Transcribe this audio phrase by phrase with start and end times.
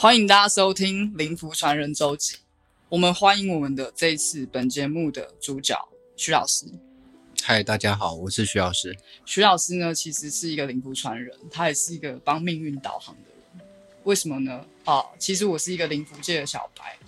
[0.00, 2.36] 欢迎大家收听《灵符传人周记》。
[2.88, 5.76] 我们欢迎我们的这一次本节目的主角
[6.16, 6.64] 徐老师。
[7.42, 8.96] 嗨，大家好，我是徐老师。
[9.26, 13.20] 徐老师呢，其实是一个灵符传人，他也是一个帮命运导航的
[13.58, 13.66] 人。
[14.04, 14.64] 为什么呢？
[14.86, 16.98] 啊，其实我是一个灵符界的小白。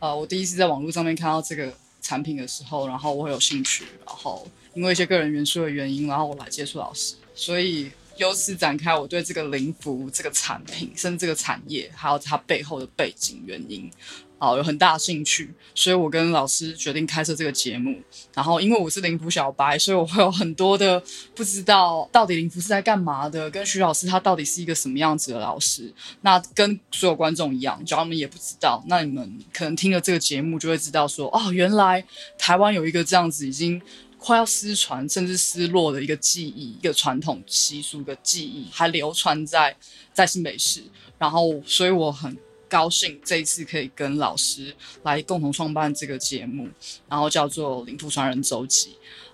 [0.00, 7.92] 呃，我第一次在网络上面看到这个产品的时候，然后我很有兴趣，然后因为一些个人元素的原因，然后我来接触老师，所以。
[8.20, 13.90] 由此展开，我对这个灵符这个产品，甚至这个产业，还有它背后的背景原因，
[14.38, 15.54] 啊，有很大的兴趣。
[15.74, 17.98] 所以我跟老师决定开设这个节目。
[18.34, 21.02] 然后，因为我是灵符小白，所以我会有很多的
[21.34, 25.90] 不知道到底灵符是在干嘛的，跟徐老师他到底是一个什么样子的老师。
[26.20, 32.04] 那跟所有观众一样，只要你们也不知道，那你们可能听了这个节目就会知道说，哦，原来
[32.36, 33.80] 台湾有一个这样子已经。
[34.20, 39.74] 快要失传甚至失落的一个记忆，一个传统习俗的记忆，还流传在
[40.12, 40.82] 在新北市。
[41.18, 42.36] 然后，所以我很
[42.68, 46.68] 高兴这一次可以跟老师来共同创办这个节目，
[47.08, 48.90] 然后叫做《灵符传人周记》。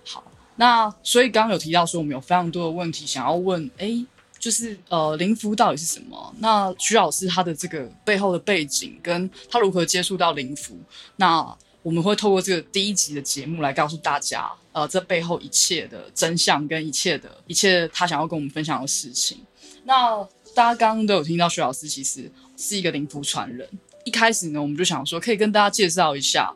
[0.09, 0.23] 好，
[0.55, 4.05] 那所以刚刚有提到说，我们有非常多的问题想要问，哎，
[4.39, 6.33] 就是呃，灵符到底是什么？
[6.39, 10.77] 那徐老师他的这个背后的背景，跟他如何接触到灵符？
[11.17, 19.39] 那我们会透过这个第一集的节目来告诉大家，呃，这背后一切的真相跟一切的一切他想要跟我们分享的事情。
[19.85, 20.21] 那
[20.53, 23.65] 大家刚刚都有听到，徐老师其实是一个灵符传人。
[24.03, 26.53] 一开始呢，我们就想说，可以跟大家介绍一下，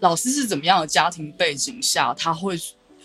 [0.00, 2.60] 老师是怎么样的家庭背景下，他会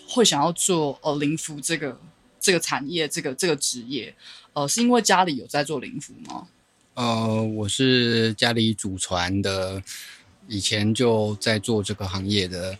[0.06, 1.98] 会想要做呃灵符这个
[2.38, 4.14] 这个产业，这个这个职业，
[4.52, 6.48] 呃，是因为家里有在做灵符吗？
[6.94, 9.82] 呃，我是家里祖传的。
[10.50, 12.76] 以前就在做这个行业的，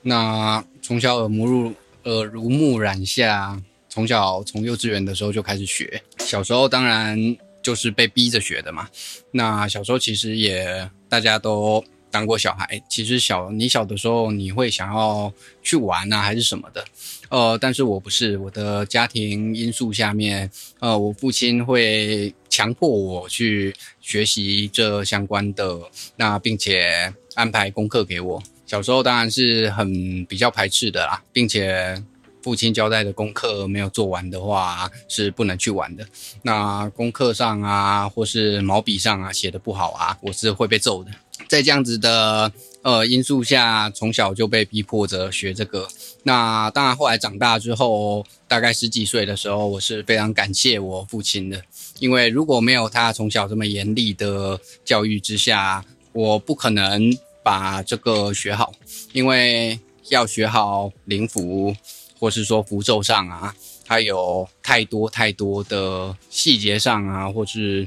[0.00, 6.02] 那从小耳濡目耳濡目染下，从小从幼稚园的时候就开始学。
[6.18, 8.88] 小时候当然就是被逼着学的嘛。
[9.32, 15.32] 那小时候其实也大家都当过小孩，其实小你小的时候你会想要
[15.62, 16.84] 去玩啊，还是什么的。
[17.28, 20.50] 呃，但是我不是，我的家庭因素下面，
[20.80, 25.78] 呃，我父亲会强迫我去学习这相关的，
[26.16, 28.42] 那并且安排功课给我。
[28.66, 32.02] 小时候当然是很比较排斥的啦，并且
[32.42, 36.04] 父亲交代的功课没有做完的话是不能去玩的。
[36.42, 41.10] 那功课上啊，或是毛笔上啊写的不好啊，我是会被揍的。
[41.48, 42.52] 在这样子的。
[42.82, 45.86] 呃，因素下从小就被逼迫着学这个。
[46.22, 51.62] 那当然，后来长大之后，大概十几岁的时候，我是非常感谢我父亲的，
[51.98, 58.72] 因为如果没有他从小这么严厉的教育之下，我不可能把这个学好。
[59.12, 59.78] 因为
[60.08, 61.76] 要学好灵符，
[62.18, 67.86] 或是说符咒上啊，它有太多太多的细节上啊，或是。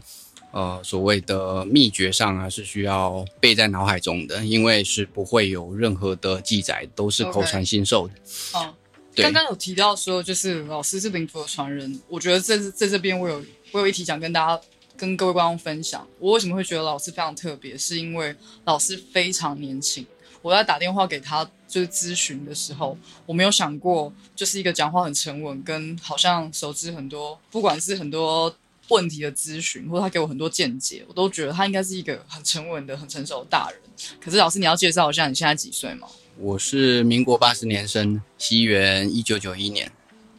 [0.54, 8.14] 呃，所谓的秘诀上啊，是需要背在脑海中的，因为是不会有任何的记载，都是口传心授的。
[8.54, 8.72] 哦，
[9.16, 14.62] 刚刚有提到说，就是老师是灵符的传人，我觉得在在这边我有我有一题想跟大家
[14.96, 16.08] 跟各位观众分享。
[16.20, 18.36] 我为什么会觉得老师非常特别，是因为
[18.66, 20.06] 老师非常年轻。
[20.44, 28.56] 我在打电话给他就是咨询的时候，我没有想过，就是一个讲话很沉稳，跟好像熟知很多，不管是很多。
[28.90, 33.80] 问题的咨询，或者他给我很多见解，我都觉得他应该是一个很沉稳的、很成熟的大人。
[34.20, 36.08] 可是老师，你要介绍一下你现在几岁吗？
[36.38, 39.92] 我是民国八十年生，西元一九九一年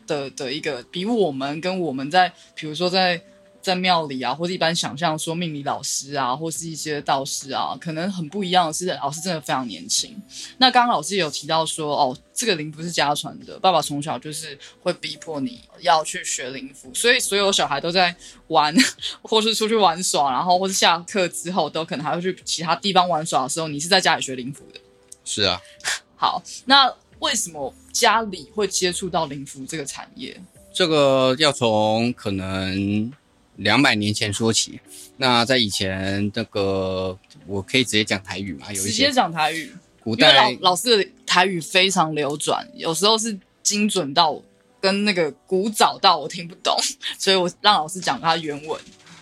[0.07, 3.23] 的的一个，比我们跟我们在，比如说在。
[3.65, 10.15] 在庙里啊，或者一般想象说命理老师啊，或是一些道士啊，可能很不一样的是，老师真的非常年轻。
[10.59, 18.15] 那刚刚老师有提到说，哦，这个灵符是家传的，爸爸从小就是会逼迫你要去学灵符，所以所有小孩都在
[18.49, 18.77] 玩，
[19.23, 24.81] 或是出去玩耍，然后或是下课之后都可能还会去其他地方玩耍的时候，你是在家里学灵符的。
[25.25, 25.59] 是啊。
[26.17, 30.39] 好，那为什么家里会接触到灵符这个产业？
[30.75, 33.11] 这个要从可能。
[33.57, 34.81] 两百年前说起，
[35.17, 37.17] 那在以前那个，
[37.47, 38.73] 我可以直接讲台语嘛？
[38.73, 39.73] 有一些直接讲台语。
[40.03, 44.43] 古代老老师的台语非常流转，有时候是精准到
[44.81, 46.77] 跟那个古早到我听不懂，
[47.19, 48.81] 所以我让老师讲他原文。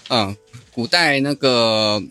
[0.09, 0.37] 嗯，
[0.73, 2.03] 古代那个，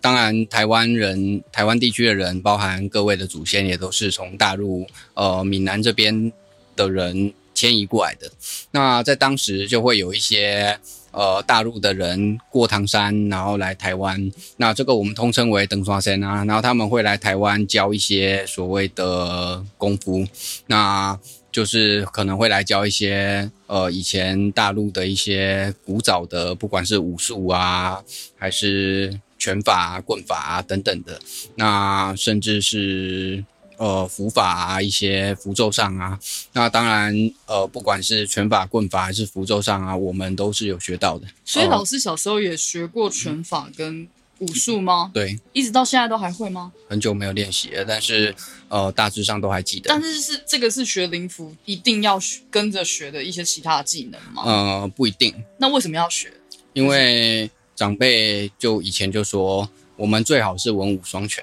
[0.00, 6.32] 当然台湾人、台湾地区的人，包含各位的祖先，也都是从大陆呃闽南这边
[6.76, 8.30] 的人迁移过来的。
[8.70, 10.78] 那在当时就会有一些。
[11.14, 16.44] 呃，大陆的人过唐山，然后来台湾，那这个我们通称为登刷山啊。
[16.44, 20.26] 然后他们会来台湾教一些所谓的功夫，
[20.66, 21.18] 那
[21.52, 28.02] 就是可能会来教一些呃以前大陆的一些古早的，不管是武术啊，
[28.36, 31.20] 还是拳法、棍法啊等等的，
[31.54, 33.44] 那甚至是
[33.76, 36.18] 呃符法啊一些符咒上啊，
[36.52, 37.14] 那当然
[37.46, 41.26] 呃不管是拳法、棍法还是符咒上啊，我们都是有学到的。
[41.44, 44.08] 所以呃老师小时候也学过拳法跟
[44.40, 45.10] 武术吗？
[45.14, 46.72] 对，一直到现在都还会吗？
[46.88, 48.34] 很久没有练习了，但是
[48.68, 50.02] 呃大致上都还记得但。
[50.02, 54.42] 是是这个是学灵符一定要学跟着学的一些其他的技能吗？
[54.44, 56.32] 呃，不一定，那为什么要学？
[56.72, 61.42] 因为长辈就以前就说，我们最好是文武双全。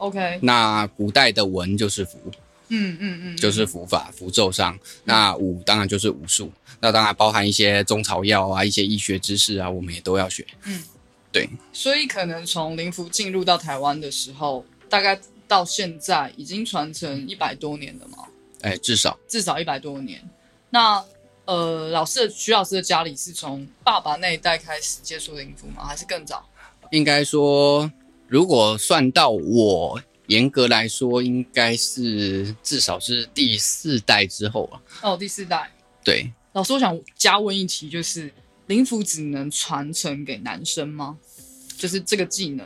[0.00, 2.18] OK，那古代的文就是符，
[2.68, 4.78] 嗯嗯嗯，就是符法、符咒上。
[5.04, 6.50] 那武当然就是武术，
[6.80, 10.46] 那当然包含一些中草药啊、一些医学知识啊，我们也都要学。
[10.64, 10.82] 嗯，
[11.30, 18.24] 对，所以可能从灵符进入到台湾的时候，大概到现在已经传承一百多年了嘛，
[18.62, 20.18] 哎，至少至少一百多年。
[20.70, 21.04] 那
[21.44, 25.84] 呃，老师的徐老师的家里是从爸爸那一代开始接触灵符吗？
[25.84, 26.48] 还是更早？
[26.90, 27.90] 应该说，
[28.30, 34.80] 如果算到我，严格来说，应该是至少是第四代之后啊。
[35.02, 35.68] 哦，第四代。
[36.04, 38.32] 对，老师，我想加问一题，就是
[38.68, 41.18] 灵符只能传承给男生吗？
[41.76, 42.64] 就是这个技能。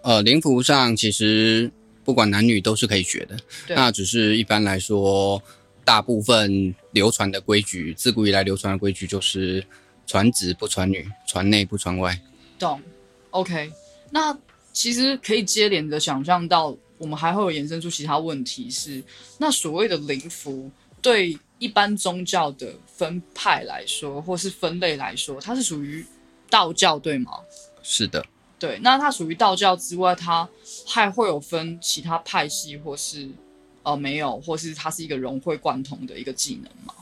[0.00, 1.70] 呃，灵符上其实
[2.02, 3.36] 不管男女都是可以学的，
[3.68, 5.42] 那只是一般来说，
[5.84, 9.62] 大部分流传的规矩，自古以来流传的规矩就是
[10.06, 12.18] 传子不传女，传内不传外。
[12.58, 12.80] 懂
[13.28, 13.70] ？OK，
[14.08, 14.34] 那
[14.72, 19.02] 其实可以接连的想象到，我们还会有衍生出其他问题是，
[19.38, 20.70] 那所谓的灵符
[21.00, 26.04] 对一般宗教的分派来说，或是分类来说，它是属于
[26.48, 27.32] 道教对吗？
[27.82, 28.24] 是的，
[28.58, 30.48] 对，那它属于道教之外，它
[30.86, 33.28] 还会有分其他派系，或是
[33.82, 36.94] 呃没有，或是它是一个融会贯通的一个技能吗？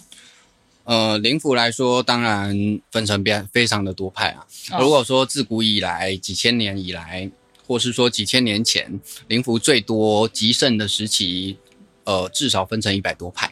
[0.84, 4.46] 呃，灵符来说，当然分成变非常的多派啊。
[4.72, 7.30] 哦如果说自古以来几千年以来，
[7.70, 11.56] 或是说几千年前，灵符最多极盛的时期，
[12.02, 13.48] 呃，至少分成一百多派。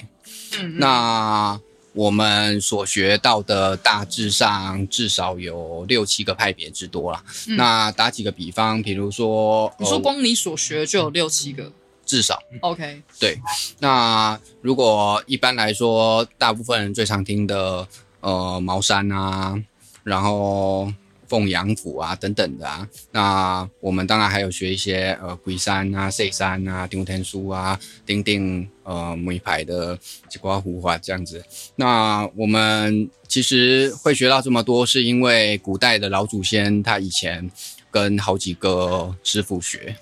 [0.58, 1.60] 嗯，嗯那
[1.92, 7.22] 我们所学到的大致上至少有六七个派别之多啦。
[7.46, 11.70] 嗯那打几个比方，比如说，你说呃光你所学就有六七个
[12.04, 13.38] 至少，OK，对。
[13.78, 17.86] 那如果一般来说，大部分人最常听的，
[18.18, 19.56] 呃，茅山啊，
[20.02, 20.92] 然后
[21.28, 29.96] 凤阳府啊等等的啊，那我们当然还有学一些呃龟山啊、岁山啊、丁天书啊、丁丁呃梅牌的
[30.28, 31.44] 几瓜胡花这样子。
[31.76, 37.50] 那我们其实会学到这么多，是因为古代的老祖先他以前
[37.90, 39.94] 跟好几个师傅学。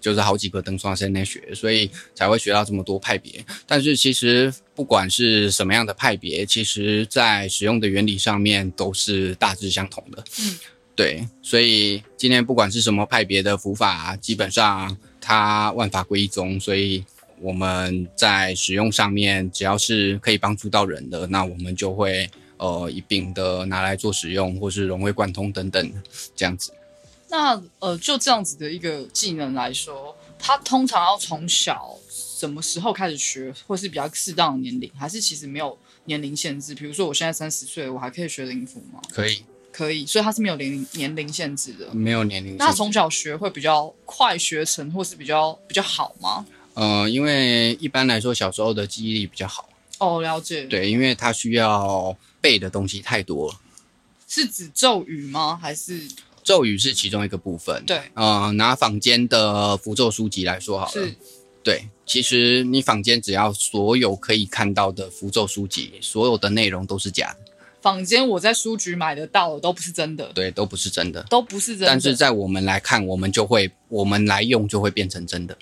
[0.00, 3.44] 就是好几个登双生来学，所以才会学到这么多派别。
[3.66, 10.24] 但是其实不管是什么样的派别，其实在使用的原理上面都是大致相同的。
[10.40, 10.58] 嗯，
[10.96, 17.04] 对，所以今天不管是什么派别的符法，基本上它万法归一宗，所以
[17.40, 25.92] 我们在使用上面，只要是可以帮助到人的，那我们就会呃一并的拿来做使用，或是融会贯通等等
[26.34, 26.72] 这样子。
[27.30, 36.74] 那呃，就这样子的一个技能来说，他通常要从小什么时候开始学，或是比较适当的年龄，还是其实没有年龄限制？
[36.74, 39.00] 比如说我现在三十岁，我还可以学灵符吗？
[39.12, 41.94] 可以，可以，所以他是没有年龄年龄限制的。
[41.94, 42.64] 没有年龄限制。
[42.64, 46.44] 那他从小学会比较快学成，或是比较比较好吗？
[46.74, 49.68] 呃，因为一般来说，小时候的记忆力比较好。
[49.98, 53.60] 哦，了解。，对，因为他需要背的东西太多了。
[54.26, 55.58] 是指咒语吗？
[55.60, 56.08] 还是
[56.42, 57.82] 咒语是其中一个部分。
[57.86, 58.00] 对？
[58.14, 61.14] 呃，拿坊间的符咒书籍来说好了是，
[61.62, 71.22] 对，其实你坊间只要所有可以看到的符咒书籍，所有的内容都是假的，坊间我在书局买得到的都不是真的，对，都不是真的。
[71.30, 71.86] 都不是真的。
[71.86, 75.56] 但是在我们来看，我们就会，我们来用就会变成真的，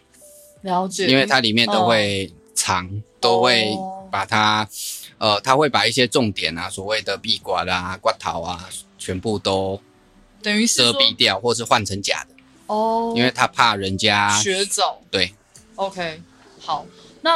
[0.63, 3.77] 了解，因为它里面都会藏，都会
[4.11, 4.69] 把它，
[5.19, 8.69] 呃，它会把一些重点啊，所谓的壁挂啦、刮头啊，
[8.99, 9.81] 全部都
[10.43, 12.35] 等于是说遮蔽掉，或是换成假的，
[12.67, 15.03] 哦，因为他怕人家学走。
[15.11, 15.35] 对
[15.75, 16.23] ，OK，
[16.61, 16.87] 好，
[17.23, 17.33] 那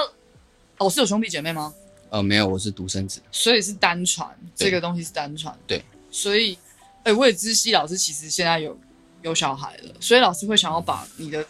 [0.79, 1.75] 老师有兄弟姐妹吗？
[2.11, 5.57] 呃，没有，我是独生子，所以是单传，这个东西是单传。
[5.67, 6.59] 对，所以，
[7.05, 8.79] 哎、我也知悉老师其实现在有
[9.23, 11.45] 有小孩了，所以老师会想要把你的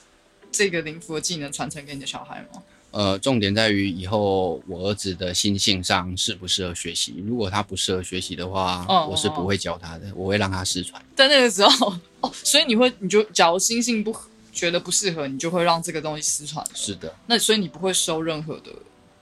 [0.53, 2.63] 这个灵符的技能传承给你的小孩吗？
[2.93, 7.15] 呃，重点在于以后我儿子的心性上适不适合学习。
[7.27, 11.03] 如果他不适合学习的话，哦我是不会教他的，我会让他失传。
[11.17, 14.15] 在那个时候，哦，所以你会，你就假如心性不
[14.53, 16.65] 觉得不适合，你就会让这个东西失传。
[16.75, 18.71] 是的，那所以你不会收任何的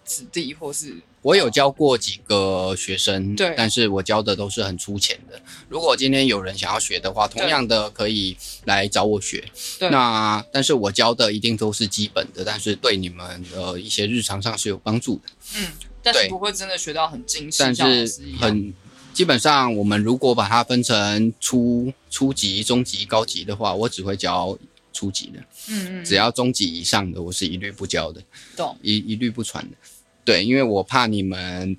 [0.05, 5.41] 子弟或是我有教过几个学生，对但是我教的都是很粗浅的。
[5.69, 9.45] 如果今天有人想要学的话，同样的可以来找我学。
[9.79, 15.23] 对那但是我教的一定都是基本的，但是对你们的一些日常上是有帮助的。
[15.57, 15.67] 嗯，
[16.03, 18.23] 但是不会真的学到很精细，但是。
[18.39, 18.73] 很
[19.13, 24.57] 基本上，我们如果把它分成初初级、中级、高级的话，我只会教
[24.93, 28.23] 初级的，嗯嗯，只要中级以上的，我是一律不教的。
[28.57, 28.79] 懂。
[28.81, 29.77] 一一律不传的。
[30.25, 31.77] 对，因为我怕你们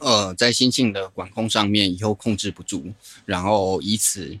[0.00, 2.92] 呃在心性的管控上面以后控制不住，
[3.24, 4.36] 然后以此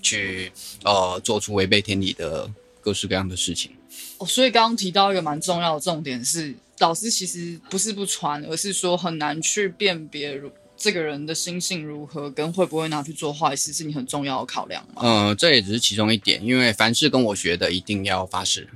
[0.00, 0.52] 去
[0.84, 3.72] 呃做出违背天理的各式各样的事情。
[4.18, 15.02] 哦，所以刚刚提到一个蛮重要的重点是，老师其实不是不传，而是说很难去辨别如这个人的心性如何，跟会不会拿去做坏事，是你很重要的考量吗？
[15.02, 18.68] 呃，这也只是其中一点，因为凡是跟我学的，一定要发誓。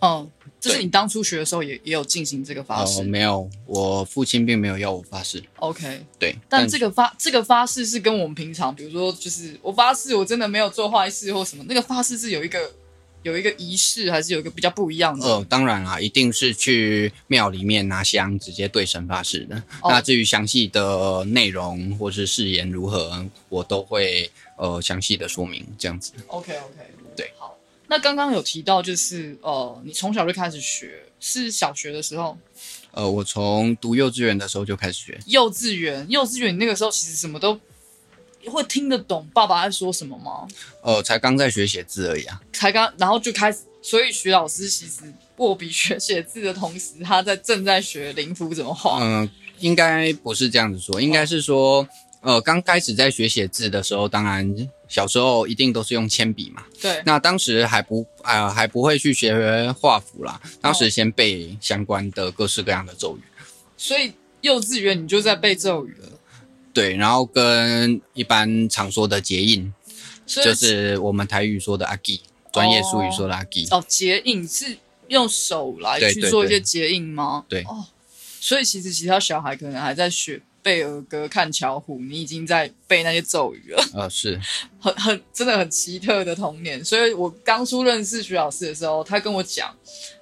[0.00, 3.02] 嗯，这是你当初学的时候也也有进行这个发呃，誓。
[3.02, 5.42] 没有，我父亲并没有要我发誓。
[5.56, 12.70] OK，对，但这个发这个发誓是跟我们平常，比如说就是我发誓我真的没有做坏事或什么，那个发誓是有一个
[13.22, 15.26] 有一个仪式，还是有一个比较不一样的？
[15.26, 19.56] 呃，当然啦，一定是去庙里面拿香，直接对神发誓的。
[19.82, 26.12] 哦那至于详细的内容或是誓言如何，我都会呃详细的说明，这样子。
[26.26, 27.56] OK OK，对，好。
[27.90, 32.38] 那刚刚有提到，就是呃，你从小就开始学，是小学的时候，
[32.92, 35.18] 呃，我从读幼稚园的时候就开始学。
[35.26, 37.58] 幼稚园，幼稚园你那个时候其实什么都
[38.46, 40.46] 会听得懂爸爸在说什么吗？
[40.82, 42.40] 呃，才刚在学写字而已啊。
[42.52, 49.00] 才刚，然后就开始，所以徐老师其实握笔学写字的同时，他在正在学灵符怎么画。
[49.02, 49.28] 嗯、
[49.58, 51.88] 应该不是这样子说，应该是说，
[52.20, 54.54] 呃，刚开始在学写字的时候，当然
[54.90, 56.64] 小时候一定都是用铅笔嘛。
[56.78, 63.22] 对，那当时还不啊、还不会去学画符啦，当时先背相关的各式各样的咒语。
[63.78, 66.08] 所以幼稚园你就在背咒语了，
[66.74, 69.72] 对，然后跟一般常说的结印，
[70.26, 72.20] 就是我们台语说的阿基，
[72.52, 73.66] 专业术语说的阿基。
[73.70, 74.76] 哦，结印是
[75.08, 77.44] 用手来去做一些结印吗？
[77.48, 77.86] 对哦，
[78.40, 84.40] 所以其实其他小孩可能还在学背儿歌、看巧虎，你已经在背那些咒语了，啊， 是，
[84.80, 86.84] 很很真的很奇特的童年。
[86.84, 89.74] 所以我刚初认识徐老师的时候，他跟我讲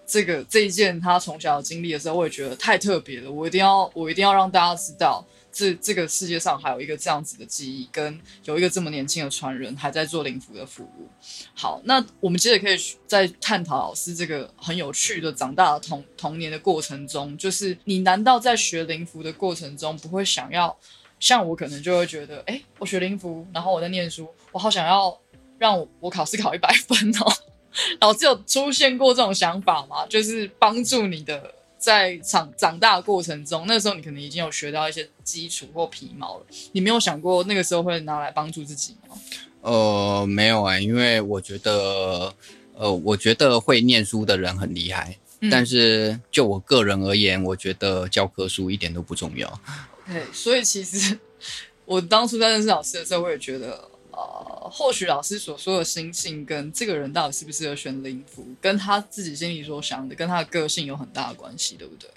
[0.06, 5.24] 这个这一件他从小经历的时候，我也觉得太特别了，我一定要我一定要让大家知道。
[5.58, 11.08] 这这个世界上还有一个这样子的记忆，跟有一个这么年轻的传人还在做灵符的服务。
[11.52, 20.78] 好，那我们接着可以再探讨老师这个很有趣的长大的童童年的过程中，就是你难道在学灵符的过程中不会想要
[21.18, 25.18] 像我可能就会觉得，哎，我学灵符，然后我在念书，我好想要
[25.58, 27.32] 让我我考试考一百分哦。
[28.00, 30.06] 老师有出现过这种想法吗？
[30.06, 39.14] 就是帮助你的在长长大的过程中，那时候你可能已经有学到一些基础或皮毛了，你没有想过那个时候会拿来帮助自己吗？
[39.60, 42.32] 呃，没有哎、因为我觉得，
[42.74, 49.60] 呃，我觉得会念书的人很厉害，嗯但是就我个人而言，我觉得教科书一点都不重要。
[50.06, 51.18] 对，所以其实
[51.84, 62.08] 我当初在认识老师的时候，我也觉得，呃，或许老师所说的心性跟这个人到底适不适合选灵符，跟他自己心里所想的，跟他的个性有很大的关系，对不对？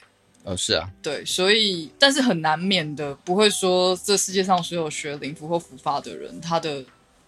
[0.44, 6.84] 呃，是啊，对，所以但是很难免的，不会说这世界上所有学灵符或符法的人，他的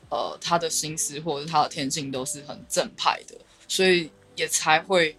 [0.10, 3.36] 呃他的心思或者是他的天性都是很正派的，
[3.68, 5.16] 所以也才会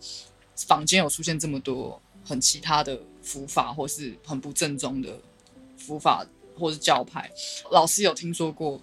[0.57, 5.09] 坊间有出现这么多很其他的符法，或是很不正宗的
[5.77, 6.27] 符法
[6.59, 7.31] 或是教派。
[7.71, 8.81] 老师有听说过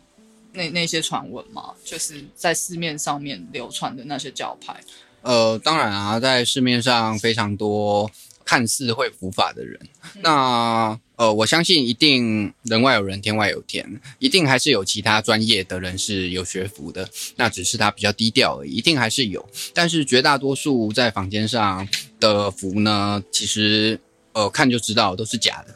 [0.53, 1.73] 那那些传闻吗？
[1.83, 4.79] 就是在市面上面流传的那些教派。
[5.21, 8.09] 呃，当然啊，在市面上非常多
[8.51, 9.79] 看似会伏法的人，
[10.21, 19.47] 那呃，我相信一定人外有人，天外有天，一定还是有其他专业的人是有学服的，那只是他比较低调而已，一定还是有。
[19.73, 21.87] 但是绝大多数在坊间上
[22.19, 23.97] 的符呢，其实
[24.33, 25.73] 呃看就知道都是假的，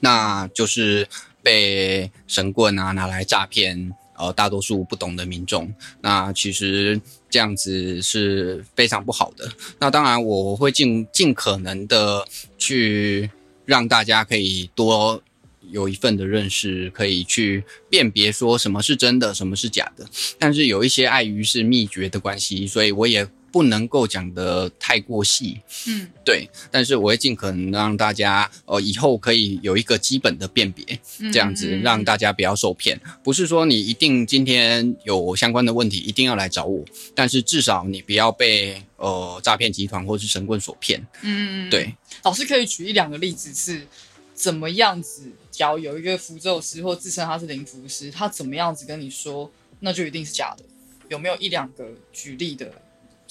[0.00, 1.08] 那就是
[1.44, 3.94] 被神棍啊拿来诈骗。
[4.16, 9.50] 呃，大多数不懂的民众，那其实这样子是非常不好的。
[9.78, 13.30] 那当然，我会尽尽可能的去
[13.64, 15.22] 让大家可以多
[15.70, 20.06] 有一份的认识，可以去辨别说什么是真的，什么是假的。
[20.38, 25.60] 但是有一些碍于是秘诀的关系，所以我也不能够讲的太过细。
[25.86, 30.84] 嗯，对，但是我会尽可能让大家呃以后可以有一个基本的辨别，
[31.32, 33.00] 这样子嗯让大家不要受骗。
[33.22, 36.84] 不是说你一定今天有相关的问题一定要来找我，
[37.14, 41.00] 但是至少你不要被呃诈骗集团或是神棍所骗。
[41.22, 41.94] 嗯，对，
[42.24, 43.86] 老师可以举一两个例子是，
[44.34, 45.30] 怎么样子？
[45.52, 50.64] 假如有一个符咒师或自称他是灵符师，他怎么样子跟你说，那就一定是假的？
[51.08, 52.72] 有没有一两个举例的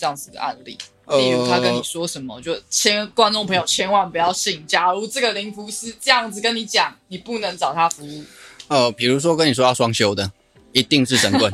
[0.03, 0.77] 这样子的案例？
[1.07, 4.67] 例如他跟你说什么，就千观众朋友千万不要信。
[4.67, 8.21] 假如这个灵符师这样子跟你讲，你不能找他服务。
[8.67, 10.29] 呃，比如说跟你说要双休的，
[10.73, 11.49] 一定是神棍。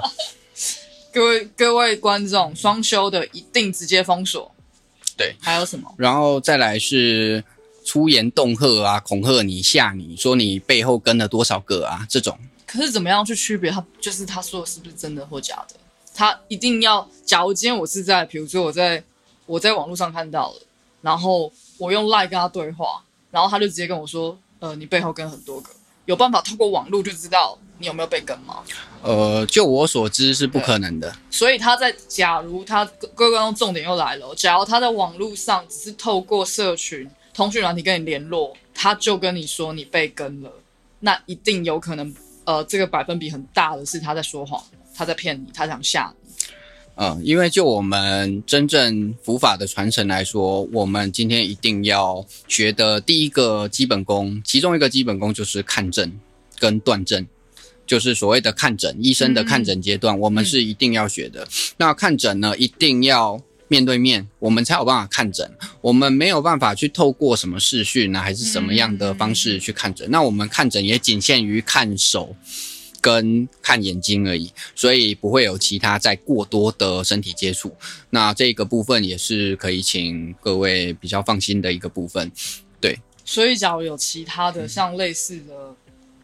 [1.13, 4.51] 各位各位观众，双休的一定直接封锁。
[5.15, 5.93] 对，还有什么？
[5.95, 7.43] 然后再来是
[7.85, 12.03] 出言恫吓啊，恐吓你、吓你说你背后跟了多少个啊？
[12.09, 12.35] 这种。
[12.65, 15.75] 可是怎么样去区别他就是他说的是不是真的或假的？
[16.19, 19.01] 他一定要，假如今天我是在，比如说我在
[19.45, 20.61] 我在网络上看到了，
[21.01, 25.69] 然后我用赖跟他对话，然后他就直接跟我说，呃，你背后跟很多个，
[26.03, 28.61] 有办法透过网络就知道你有没有被跟吗？
[29.01, 31.15] 呃，就我所知是不可能的。
[31.31, 32.83] 所以他在假如他
[33.15, 40.51] 各位观众重点又来了，假如他在网络上只是透过社群通讯软体跟你联络，他就跟你说你被跟了，
[40.99, 44.61] 那一定有可能，呃，这个百分比很大的是他在说谎，
[44.99, 46.51] 他在骗你，他想吓你。
[46.95, 56.11] 嗯，因为就我们真正佛法的传承来说，我们今天一定要学的第一个基本功，其中一个基本功就是看诊
[56.59, 57.25] 跟断症，
[57.87, 61.47] 就是所谓的看诊医生的看诊阶段，我们是一定要学的。
[61.77, 65.49] 那看诊呢，一定要面对面，我们才有办法看诊。
[65.79, 70.05] 我们没有办法去透过什么视讯呢，还是什么样的方式去看诊？
[70.11, 72.35] 那我们看诊也仅限于看手。
[73.01, 77.73] 跟看眼睛而已，所以不会有其他再过多的身体接触。
[78.09, 82.31] 那这个部分也是可以请各位比较放心的一个部分。
[82.81, 85.75] 对，所以假如有其他的像类似的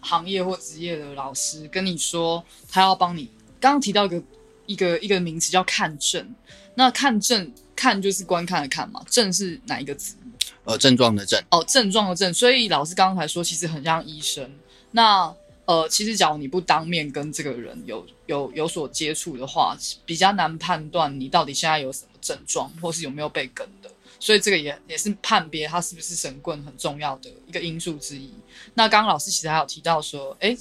[0.02, 3.30] 行业或职业的老师跟你说，他要帮你，
[3.60, 4.24] 刚刚提到一个
[4.66, 6.36] 一个一个名词叫看症，
[6.76, 10.16] 那看症看就是观看的看嘛，症是哪一个字？
[10.64, 11.40] 呃，症状的症。
[11.52, 12.34] 哦，症状的症。
[12.34, 14.50] 所以老师刚才说，其实很像医生。
[14.92, 15.32] 那
[15.66, 19.76] 呃，其实，假如你不当面跟这个人有有有所接触的话，
[20.06, 23.90] 比较难判断你到底现在有什么症状，或是有没有被跟的。
[24.20, 28.32] 所以这个也也是判别他是不是神棍很重要的一个因素之一。
[28.76, 30.56] 那刚刚老师其实还有提到说，哎，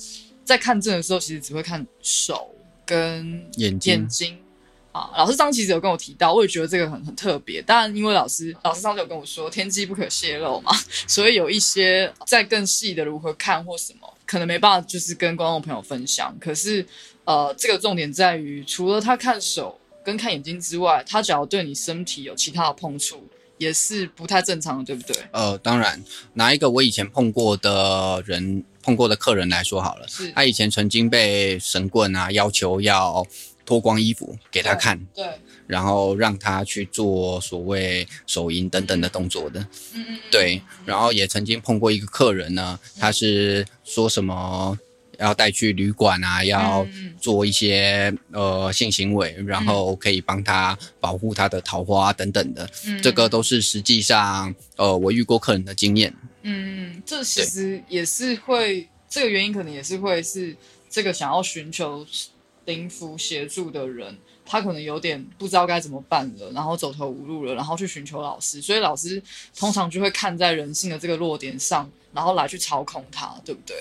[0.44, 2.50] 在看症的时候，其实只会看手
[2.84, 3.92] 跟眼睛。
[3.92, 4.38] 眼睛
[4.92, 7.60] 啊，老师上其实有跟我提到，我也觉得这个很很特别。
[7.60, 10.72] 当然，因为老师老师上次有跟我说，天机不可泄露嘛，
[11.06, 14.13] 所以有一些在更细的如何看或什么。
[14.26, 16.36] 可能没办法，就是跟观众朋友分享。
[16.40, 16.86] 可是，
[17.24, 23.26] 呃，这个重点在于，除了他看手跟看眼睛之外，他只要对你身体有其他的碰触，
[23.58, 25.16] 也是不太正常的，对不对？
[25.32, 26.02] 呃，当然，
[26.34, 33.26] 拿一个我以前碰过的人、碰过的客人来说好了，是他以前曾经被神棍啊要求要
[33.64, 35.24] 脱光衣服给他看，对。
[35.66, 40.60] 然后让他去做所谓手淫等等的动作的，嗯对。
[40.84, 44.78] 然后也曾经碰过一个客人呢，他是说什么
[45.18, 46.86] 要带去旅馆啊，要
[47.18, 52.68] 做一些呃性行为，然后可以帮他保护他的桃花等等的。
[53.02, 56.14] 这个都是实际上呃我遇过客人的经验。
[56.42, 60.54] 嗯，这其实也是会这个原因，可能也是会是
[60.90, 62.06] 这个想要寻求
[62.66, 64.16] 灵符协助的人。
[64.46, 68.60] 他可能有点不知道该怎么办了，然后走投无路了，然后去寻求老师。
[68.60, 69.22] 所以老师
[69.56, 73.74] 通常就会看在人性的这个弱点上，然后来去操控他，对不对？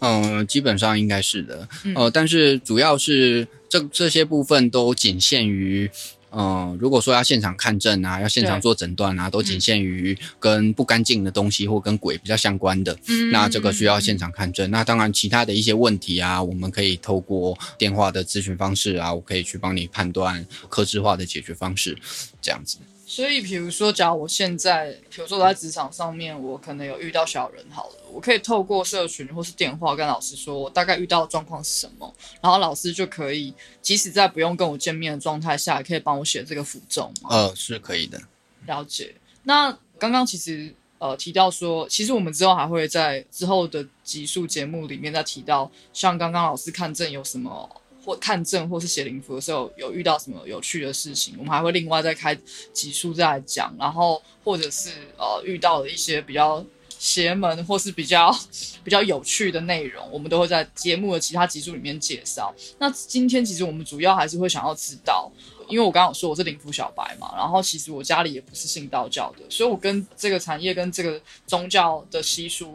[0.00, 1.68] 嗯，基本上应该是的。
[1.94, 5.88] 呃，但是主要是这这些部分都仅限于。
[6.30, 12.96] 嗯，如果说要现场看证啊，要现场做诊断啊，都仅限于跟不干净的东西或跟鬼比较相关的，
[13.32, 14.70] 那这个需要现场看证。
[14.70, 21.96] 那当然，其他的一些问题啊，我们可以透过电话的咨询方式啊，我可以去帮你判断科制化的解决方式，
[22.42, 22.78] 这样子。
[23.10, 37.30] 所以，比如说，假如我现在，比如说我在职场上面，我可能有遇到小人，好了，我可以透过社群或是电话跟老师说，我大概遇到的状况是什么，然后老师就可以，即使在不用跟我见面的状态下，也可以帮我写这个符咒吗？
[37.30, 38.20] 呃，是可以的。
[38.66, 39.14] 了解。
[39.44, 47.77] 那刚刚其实呃提到说，其实我们之后还会在之后的集数节目里面再提到，像刚刚老师看症有什么。
[48.08, 52.34] 或看证或是写灵符的时候，有遇到什么有趣的事情，我们还会另外再开
[52.72, 53.76] 几书再来讲。
[53.78, 56.64] 然后或者是呃遇到的一些比较
[56.98, 58.34] 邪门或是比较
[58.82, 62.54] 比较有趣的内容，我们都会在节目的其他集数里面介绍。
[62.78, 65.30] 那今天其实我们主要还是会想要知道，
[65.68, 72.74] 因为我刚刚说我是灵符小白嘛，然后其实我家里也不是信道教的，所以我跟这个产业跟这个宗教的习俗。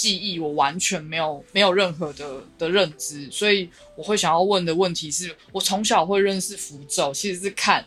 [0.00, 7.84] 记忆我完全没有没有任何的的认知，所以我会想要问的问题是我从小会认识符咒，其实是看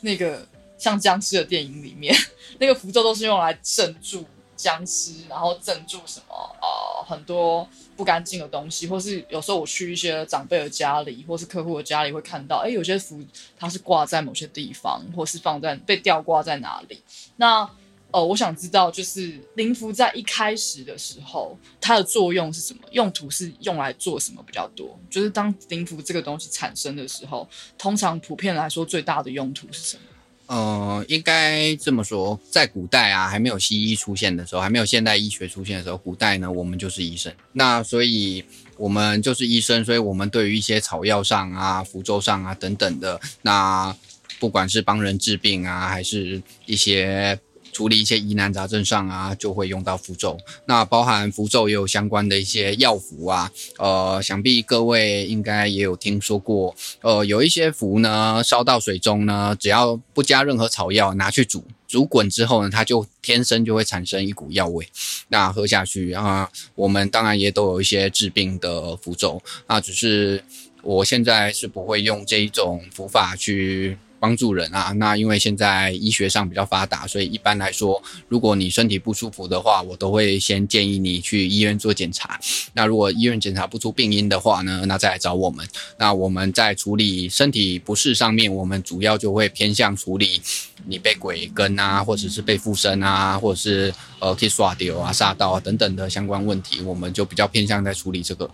[0.00, 0.44] 那个
[0.76, 2.12] 像僵尸的电影里面，
[2.58, 13.22] 那个符咒都是用来镇住僵尸，然后镇住什么呃很多不干净的东西，或是有时候我去一些长辈的家里，或是客户的家里会看到，哎，有些符
[13.56, 17.00] 它是挂在某些地方，或是放在被吊挂在哪里。
[17.36, 17.70] 那
[18.12, 22.80] 呃，我想知道，就是灵符在一开始的时候，它的作用是什么？
[22.90, 25.00] 用途是用来做什么比较多？
[25.08, 27.48] 就是当灵符这个东西产生的时候，
[27.78, 30.02] 通常普遍来说最大的用途是什么？
[30.48, 37.32] 呃，应该这么说，在古代啊，还没有西医出现的时候，还没有现代医学出现的时候，古代呢，我们就是医生。
[37.52, 38.44] 那所以
[38.76, 43.96] 我们就是医生，所以我们对于一些草药上啊、符咒上啊等等的，那
[44.38, 47.40] 不管是帮人治病啊，还是一些。
[47.72, 50.38] 处理一些疑难杂症上啊，就会用到符咒。
[50.66, 53.50] 那包含符咒也有相关的一些药符啊。
[53.78, 56.76] 呃，想必各位应该也有听说过。
[57.00, 64.86] 呃，有一些符呢，烧到水中呢，只要不加任何草药，拿去煮，煮滚之后呢，它就天生就会产生一股药味。
[65.28, 69.42] 那喝下去啊，我们当然也都有一些治病的符咒。
[69.66, 70.44] 那只是
[70.82, 73.96] 我现在是不会用这一种符法去。
[74.22, 82.38] 帮助人啊，那因为现在医学上比较发达，所以一般来说，如果你身体不舒服的话，我都会先建议你去医院做检查。
[82.72, 85.66] 那如果医院检查不出病因的话呢，那再来找我们。
[85.98, 90.40] 那我们在处理身体不适上面，我们主要就会偏向处理
[90.86, 98.48] 你被鬼跟啊，或者是被附身啊，或者是呃可以刷丢啊、杀到啊等等的相关问题，我们就比较偏向在处理这个。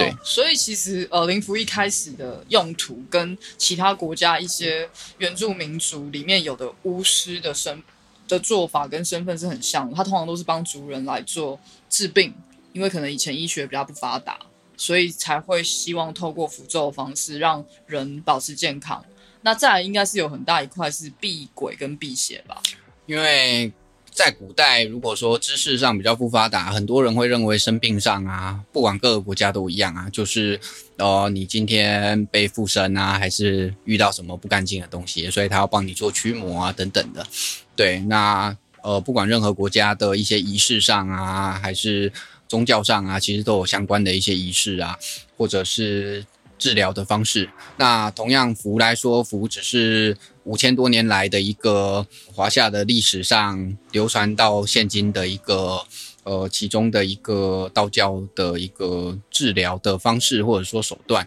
[0.00, 7.82] 对，所以其实呃，灵符一开始的用途跟其他国家一些原住民族里面有的巫师的身
[8.26, 9.94] 的做法跟身份是很像的。
[9.94, 11.58] 他通常都是帮族人来做
[11.88, 12.34] 治病，
[12.72, 14.38] 因为可能以前医学比较不发达，
[14.76, 19.04] 所以才会希望透过符咒的方式让人保持健康。
[19.42, 22.62] 那再来应该是有很大一块是避鬼跟避邪吧，
[23.06, 23.72] 因为。
[24.20, 30.60] 在古代，如果说知识上比较不发达，很多人会认为生病上啊，不管各个国家都一样啊，就是
[30.98, 37.26] 呃，你今天被附身啊，还是遇到什么不干净的东西，所以他要帮你做驱魔啊等等的。
[37.74, 42.12] 对，那呃，不管任何国家的一些仪式上啊，还是
[42.46, 44.98] 宗教上啊，其实都有相关的一些仪式啊，
[45.38, 46.26] 或者是。
[46.60, 55.80] 治疗的方式，那同样符来说，符只是五千多年来的一个华夏的历史上流传到现今的一个
[56.22, 61.26] 呃其中的一个道教的一个治疗的方式或者说手段。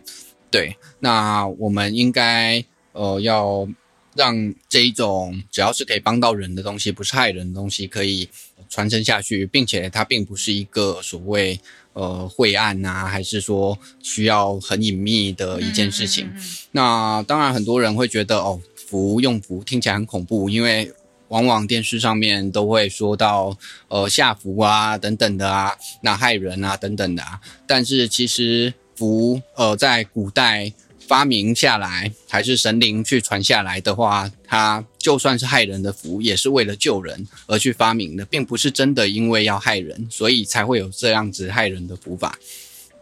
[0.52, 3.68] 对，那我们应该呃要
[4.16, 8.30] 让这一种只要是可以帮到人的东西，不是害人的东西，可以
[8.70, 11.60] 传承下去，并且它并不是一个所谓。
[11.94, 16.30] 呃，晦暗呐，还是说需要很隐秘的一件事情？
[16.72, 20.92] 那当然，很多人会觉得哦，符用符听起来很恐怖，因为
[21.28, 27.40] 往往电视上面都会说到呃下符啊等等的啊，那害人啊等等的啊。
[27.68, 30.74] 但是其实符呃在古代。
[31.14, 42.36] 发明下来还是神灵去传下来的话，它就算是害人的符，也是为了救人而去发明的，并不是真的因为要害人，所以才会有这样子害人的符法。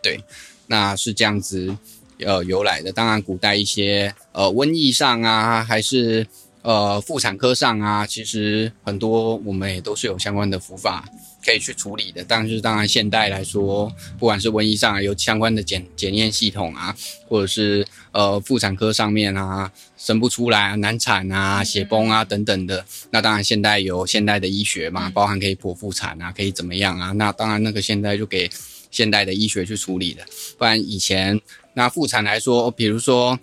[0.04, 0.20] 对，
[0.68, 1.74] 那是这样子
[2.20, 2.92] 呃由来的。
[2.92, 6.28] 当然，古代一些呃瘟疫上啊，还是
[6.64, 11.08] 呃妇产科上啊，其实很多我们也都是有相关的符法。
[11.44, 16.96] 可以去处理的，但是当然现代来说，不管是瘟疫上有相关的检检验系统啊，
[17.28, 27.12] 或者是呃妇产科上面啊生不出来啊难产啊血崩啊等等的，那当然现代有现代的医学嘛，包含可以剖腹产啊，可以怎么样啊？
[27.14, 28.48] 那当然那个现在就给
[28.92, 30.24] 现代的医学去处理的，
[30.60, 31.42] 不然以前
[31.74, 33.40] 那妇产来说，比如说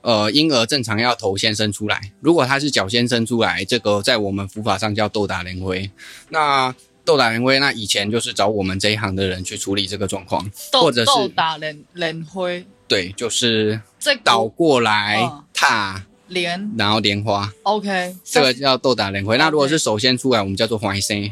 [0.00, 5.90] 呃婴儿正常要头先生出来，如果他是脚先生出来，这个在我们佛法上叫斗打连灰，
[6.30, 6.74] 那。
[7.04, 13.80] 斗打连灰，那以前就是找我们这一行的人去处理这个状况，或者是斗打连连灰，对，就是
[14.22, 19.36] 倒过来踏莲，然后莲花，OK，这个叫豆打连灰。
[19.36, 21.28] 那如果是首先出来，我们叫做怀生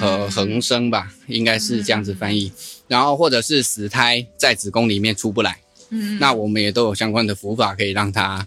[0.00, 2.52] 和恒生吧，应该是这样子翻译。
[2.88, 5.58] 然后或者是死胎在子宫里面出不来，
[5.90, 8.46] 嗯，那我们也都有相关的符法可以让它。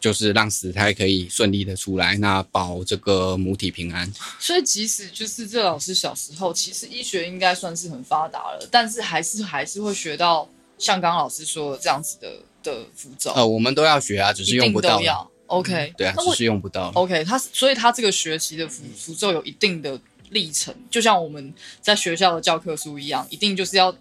[0.00, 4.12] 就是让死胎可以顺利的出来，那保这个母体平安。
[4.38, 12.32] 所以即使就是这老师小时候，其实医学应该算是很发达了，但是还是还是会学到像刚刚老师说的这样子的
[12.62, 13.32] 的符咒。
[13.32, 15.00] 呃，我们都要学啊，只是用不到。
[15.46, 16.92] OK，对啊，只是用不到。
[16.94, 23.94] OK，他所以他这个学习的符符咒有一定的历程，就像我们在学校的教科书一样，一定就是要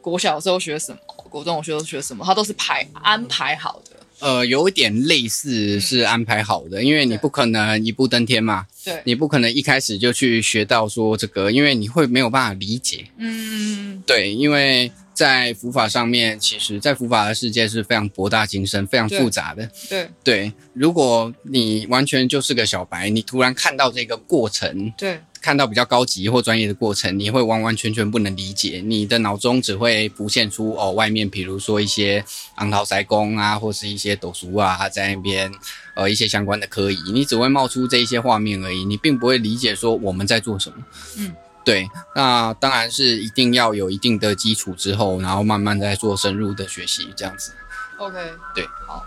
[0.00, 0.98] 国小的时候学什么，
[1.30, 3.89] 国中的时候学什么，他都是排安排好的。
[4.20, 13.06] 呃，有一点类似是安排好的，因为你不可能一步登天嘛，对，你不可能一开始就去学到说这个，因为你会没有办法理解。
[13.18, 19.68] 嗯，对，因为在佛法上面，其实在佛法的世界是非常博大精深、非常复杂的。
[19.88, 20.08] 对。
[20.22, 32.24] 对，如果你完全就是个小白，你突然看到这个过程，对看到比较高级或专业的过程，你会完完全全不能理解，你的脑中只会浮现出哦，外面比如说一些
[32.56, 35.50] 昂桃塞公啊，或是一些斗叔啊，在那边
[35.94, 40.76] 呃一些相关的科仪，你只会冒出这一些画面而已，你并不会理解说我们在做什么。
[41.16, 47.52] 嗯，对，那当然是一定要有一定的基础之后，然后慢慢再做深入的学习，这样子。
[47.98, 48.16] ，OK，
[48.54, 49.04] 对，好。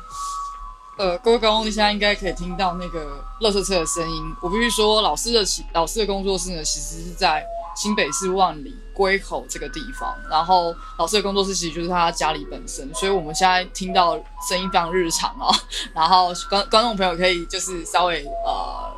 [0.96, 4.36] 呃，各位观众，现在应该可以听到那个垃圾车的声音。
[4.42, 7.44] 我必须说，老师的其老师的工作室呢，其实是在
[7.76, 10.16] 新北市万里龟口这个地方。
[10.30, 14.16] 然后老师的工作室其实就是他家里本身，所以我们现在听到
[14.48, 15.50] 声音非常日常啊。
[15.96, 18.94] 然后观观众朋友可以就是稍微呃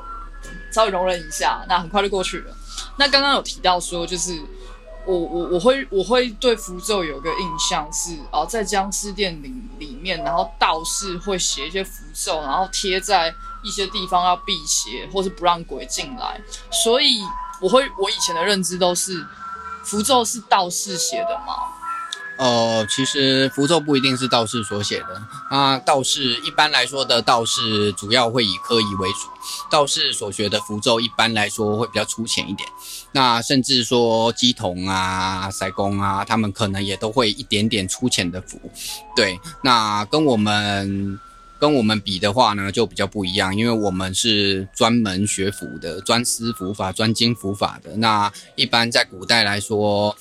[0.73, 2.53] 稍微容忍一下，那很快就过去了。
[2.97, 4.37] 那刚刚有提到说，就是
[5.05, 16.41] 我我我会我会对符咒有个印象是，哦，在僵尸店里里面，然后道士会写一些符咒，然后贴在一些地方要辟邪，或是不让鬼进来。
[16.71, 17.19] 所以
[17.61, 19.25] 我会我以前的认知都是
[19.83, 21.53] 符咒是道士写的嘛？
[22.37, 25.77] 呃，其实符咒不一定是道士所写的啊。
[25.79, 29.29] 道士一般来说的道士主要会以科仪为主，
[29.69, 32.67] 道士所学的符咒一般来说会比较粗浅一点。
[33.13, 38.59] 那甚至说鸡童啊、塞公啊，他们可能也都会一点点粗浅的符。
[39.15, 41.17] 对，那跟我们
[41.57, 47.95] 跟我们比的话呢，就比较不一样，因为我们是专门学符的，专司符法、专精符法的。
[47.95, 50.13] 那一般在古代来说，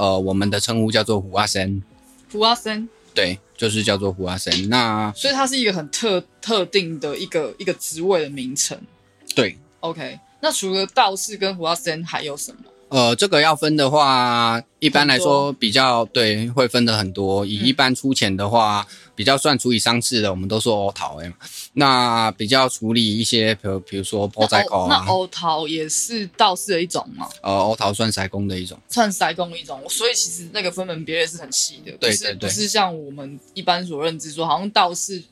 [0.00, 1.82] 呃，我们的称呼叫做胡阿森。
[2.32, 4.70] 胡阿森，对，就是叫做胡阿森。
[4.70, 8.80] 那所以它是一个很特特定的一个一个职位的名称。
[9.34, 12.62] 对，OK，那除了道士跟胡阿森还有什么？
[12.90, 17.46] 呃，这个要分的话，一般来说比较对，会分的很多。
[17.46, 21.32] 以嗯一般出钱的话，比较算处理丧事的，我们都说欧桃哎。
[21.74, 27.28] 那比较处理一些，比如比如说破灾口啊，那欧桃也是道士的一种嘛？
[27.42, 28.76] 呃，欧桃算塞公的一种。
[28.88, 35.22] 算塞公一种，所以其实那个分门别类是很细的，对对对不是像我们一般所认知说，好像道士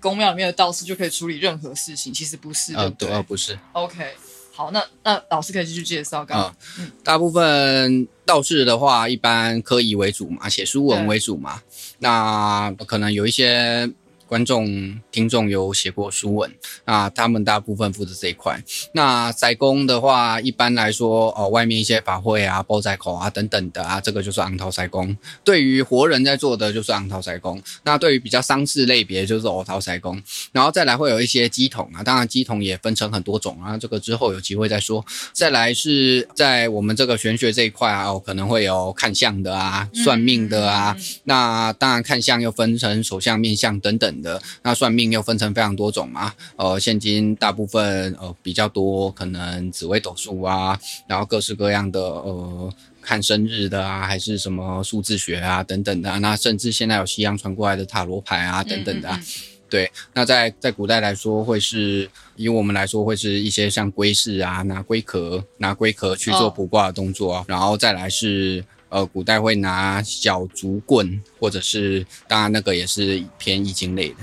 [0.00, 3.56] 宫庙里面的道士就可以处理任何事情，其实不是，呃，对不对对，呃，不是。
[3.72, 4.14] ？OK，
[4.56, 6.56] 好，那那老师可以继续介绍刚刚啊、
[7.04, 11.60] 大部分道士的话，一般科仪为主嘛，写书文为主嘛。
[11.98, 13.90] 那可能有一些
[14.26, 16.50] 观众、听众有写过书文，
[16.84, 18.60] 那他们大部分负责这一块。
[18.92, 25.16] 那宅公的话，一般来说，哦，外面一些法会啊、包仔口啊等等的啊，这个就是昂头塞公。
[25.44, 30.20] 对于活人在做的就是昂头塞公，那对于比较丧事类别就是偶桃塞公，
[30.52, 35.04] 然后再来会有一些鸡桶啊，当然鸡桶也分成很多种啊，这个之后有机会再说。
[35.32, 46.32] 再来是在我们这个玄学这一块啊，哦，可能会有看相的啊、算命的啊，嗯那当然看相又分成手相、面相等等的，那算命又分成非常多种嘛。
[46.56, 52.72] 呃，现今大部分呃比较多，可能紫微斗数啊，然后各式各样的呃。
[53.08, 68.64] 看生日的啊，还是什么数字学啊等等的、啊，那甚至现在有西洋传过来的塔罗牌啊等等的、啊，嗯嗯嗯对，那在在古代来说，会是以我们来说，会是一些像龟式啊，拿龟壳拿龟壳去做哦卜卦的动作啊，然后再来是
[68.96, 74.16] 呃，古代会拿小竹棍，或者是当然那个也是偏易经类的。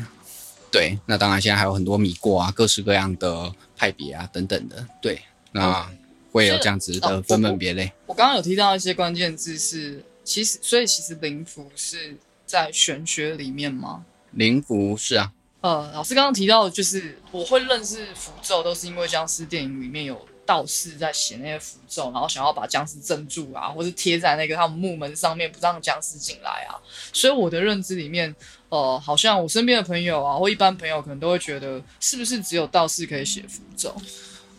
[0.72, 4.84] 对，那当然现在还有很多米过啊，各式各样的派别啊等等的。
[5.00, 5.88] 对，那
[6.32, 7.92] 会有这样子的分门别类。
[8.08, 14.04] 我刚刚有提到一些关键字是，其实所以其实灵符是在玄学里面吗？
[14.32, 15.32] 灵符是啊，
[15.62, 26.76] 呃，老师刚刚提到，就是我会认识符咒，都是因为僵尸电影里面有道士在写那些符咒，然后想要把僵尸镇住啊，或是贴在那个他们木门上面，不让僵尸进来啊。
[27.12, 28.36] 所以我的认知里面，
[28.70, 33.96] 呃，好像我身边的朋友啊，或一般朋友可能都会觉得，是不是只有道士可以写符咒？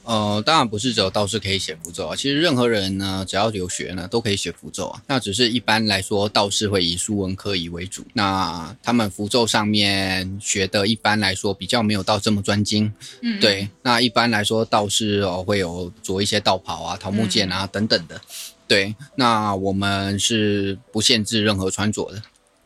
[0.05, 5.03] 呃，当然不是只有道士可以写符咒啊，其实任何人呢，只要留学呢，都可以写符咒啊。
[5.07, 12.93] 那只是一般来说，道士会以书文科仪为主，那他们符咒上面学的，一般来说比较没有到这么专精。
[13.23, 18.21] 嗯，对，那一般来说，道士哦会有着一些道袍啊、桃木剑啊、等等的。
[18.69, 22.23] 对，那我们是不限制任何穿着的。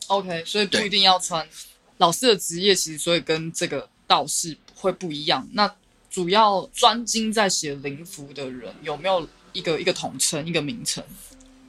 [0.09, 1.47] OK，所以不一定要穿。
[1.99, 5.47] 老师的职业其实所以跟这个道士会不一样。
[5.53, 5.73] 那
[6.19, 11.01] 主要专精在写灵符的人有没有一个一个统称一个名称？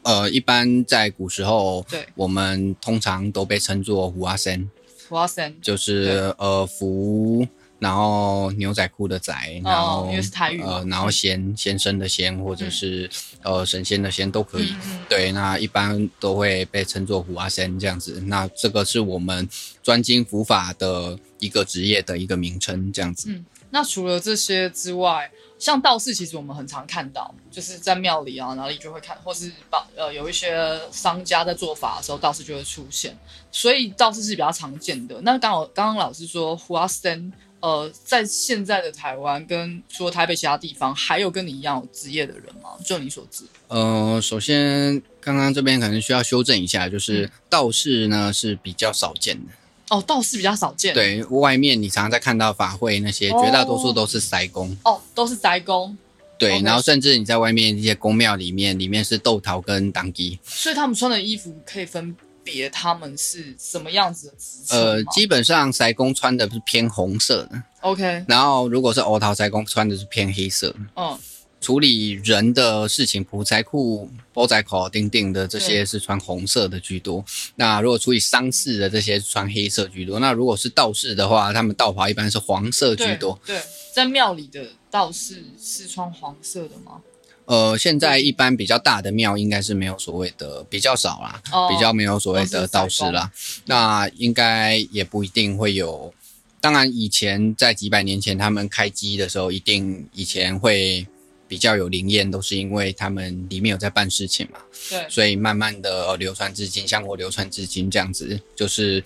[0.01, 4.67] 呃，一般在古时候，对我们通常都被称作胡阿僧。
[5.07, 9.31] 胡阿森，就是呃福，然后牛仔裤的仔，
[9.63, 13.07] 然后、哦因为是台语呃，然后先先生的先，或者是、
[13.43, 14.73] 呃神仙的仙都可以。
[15.07, 18.19] 对，那一般都会被称作胡阿仙这样子。
[18.25, 19.47] 那这个是我们
[19.83, 23.29] 专精符法的一个职业的一个名称，这样子。
[23.29, 33.17] 嗯那除了这些之外，像道士，其实我们很常看到，就是在庙里啊哪里就会看，或是把呃有一些商家在做法的时候，道士就会出现，
[33.51, 35.19] 所以道士是比较常见的。
[35.21, 42.69] 那刚好刚刚老师说胡阿森，呃，在现在的台湾跟除了台北其他地方，还有跟你一样有职业的人吗？
[42.86, 43.43] 就你所知？
[43.67, 49.51] 呃，首先刚刚这边可能需要修正一下，就是嗯道士呢是比较少见的。
[49.89, 54.75] 哦，道士比较少见。，对外面你常常在看到法会那些，哦绝大多数都是塞公。
[54.84, 55.97] 哦，都是宅公，
[56.38, 60.39] 对然后甚至你在外面一些宫庙里面，里面是豆桃跟当机。
[60.45, 70.80] 所以他们穿的衣服可以分别他们是什么样子的职称呃，基本上塞公穿的是偏红色的，OK，然后如果是欧桃塞公穿的是偏黑色的。
[70.95, 71.19] 嗯，
[71.61, 77.23] 处理人的事情，普财库、包仔口、钉钉的这些是穿红色的居多。
[77.55, 80.19] 那如果处理丧事的这些是穿黑色居多。
[80.19, 83.39] 那如果是道士的话，他们道袍一般是黄色居对多。
[83.45, 83.61] 对，
[83.93, 87.01] 在庙里的道士是穿黄色的吗？
[87.45, 93.31] 呃，现在一般比较大的庙应该是没有所谓的，比较少啦，哦比较没有所谓的道士啦。
[93.65, 96.13] 那应该也不一定会有。
[96.61, 101.07] 当然，以前在几百年前他们开机的时候，一定以前会
[101.49, 104.59] 比较有灵验，都是因为他们里面有在办事情嘛。
[104.89, 109.03] 对，所以慢慢的、呃、流传至今，香火流传至今，这样子就是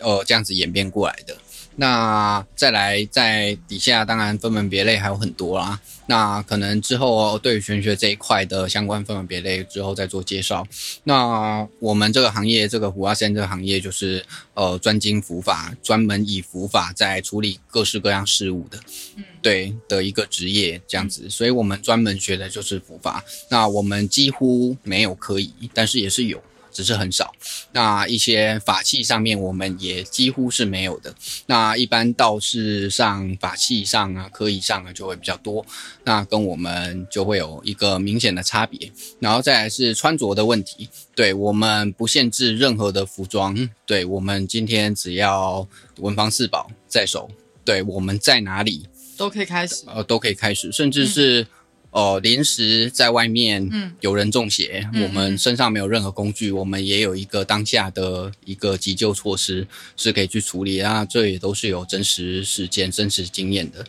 [0.00, 1.38] 呃这样子演变过来的。
[1.76, 5.80] 那再来在底下，当然分门别类还有很多啦。
[6.08, 10.66] 那可能之后哦对玄学这一块的相关分门别类之后再做介绍。
[11.04, 18.78] 那我们这个行业，这个胡阿仙这个行业，就是呃专精佛法，专门以佛法在处理各式各样事物的。
[19.16, 23.22] 嗯，对的一个职业这样子，所以我们专门学的就是佛法。
[23.50, 26.42] 那我们几乎没有科仪，但是也是有，
[26.76, 27.32] 只是很少。
[27.72, 31.14] 那一些法器上面，我们也几乎是没有的。
[31.46, 35.64] 那一般道士上、法器上啊、科仪上啊就会比较多，
[36.04, 38.92] 那跟我们就会有一个明显的差别。
[39.20, 45.66] 然后再来是穿着的问题，对我们不限制任何的服装，对我们今天只要
[46.00, 47.30] 文房四宝在手，
[47.64, 48.86] 对我们在哪里
[49.16, 49.84] 都可以开始。
[49.86, 51.46] 呃都可以开始，甚至是、
[51.96, 53.92] 呃临时在外面嗯。
[54.00, 63.84] 有人中邪，嗯我们身上没有任何工具，我们也有一个当下的一个急救措施是可以去处理，啊这也都是有真实事件、真实经验的。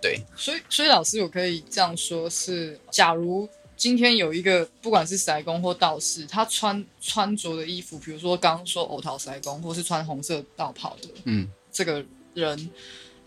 [0.00, 12.70] 对，所以，所以老师，我可以这样说是，假如今天有一个不管是塞公或道士，他穿穿着的衣服，比如说刚刚说偶桃塞公，或是穿红色道袍的嗯，这个人，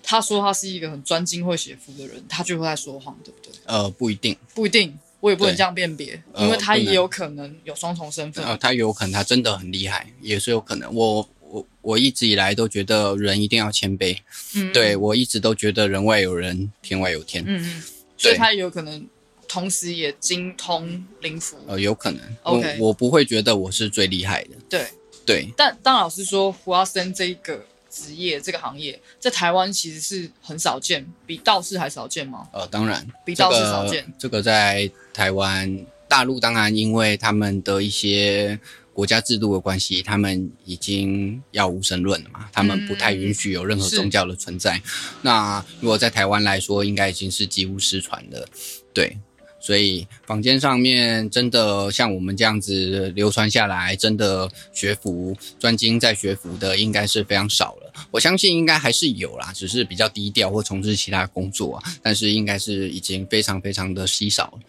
[0.03, 3.51] 他说他是一个很专精会写符的人，他就会在说谎，对不对？
[3.65, 8.43] 呃，不一定，不一定，我也不能这样辨别，呃因为他也有可能有双重身份。
[8.43, 10.93] 呃，他有可能他真的很厉害，也是有可能。
[10.93, 14.17] 我我我一直以来都觉得人一定要谦卑，
[14.55, 17.43] 嗯，对我一直都觉得人外有人，天外有天。
[17.45, 17.83] 嗯嗯，
[18.17, 19.07] 所以他也有可能
[19.47, 21.57] 同时也精通灵符。
[21.67, 22.21] 呃，有可能。
[22.43, 24.51] OK 我我不会觉得我是最厉害的。
[24.69, 24.87] 对，
[25.25, 32.47] 对，但当老师说，胡阿森这一个职业这个行业在台湾其实是很少见，比道士还少见吗？
[32.53, 38.57] 呃，当然，比道士少见个这个在台湾、大陆，当然因为他们的一些
[38.93, 44.81] 国家制度的关系，他们已经要无神论了嘛，他们不太允许有任何宗教的存在。
[45.21, 48.47] 那如果在台湾来说，应该已经是几乎失传的，
[48.93, 49.17] 对。
[49.61, 57.93] 所以坊间上面真的像我们这样子流传下来，真的学服专精在学服的，应该是非常少了。
[58.09, 64.59] 我相信应该还是有啦，只是比较低调或从事其他工作啊，但是应该是已经非常非常的稀少了。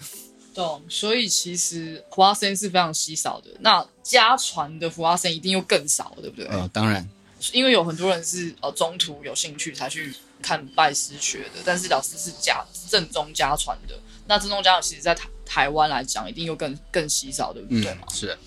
[0.55, 3.51] 懂，所以其实胡阿森是非常稀少的。
[3.61, 6.47] 那家传的胡阿森一定又更少，对不对？
[6.49, 7.09] 呃，当然，
[7.53, 13.99] 因为有很多人是呃中途有兴趣才去看拜师学的，但是老师是家正宗家传的。
[14.27, 18.39] 那正宗家长其实在台台湾来讲，一定又更更稀少，对不嗯对嘛？，是，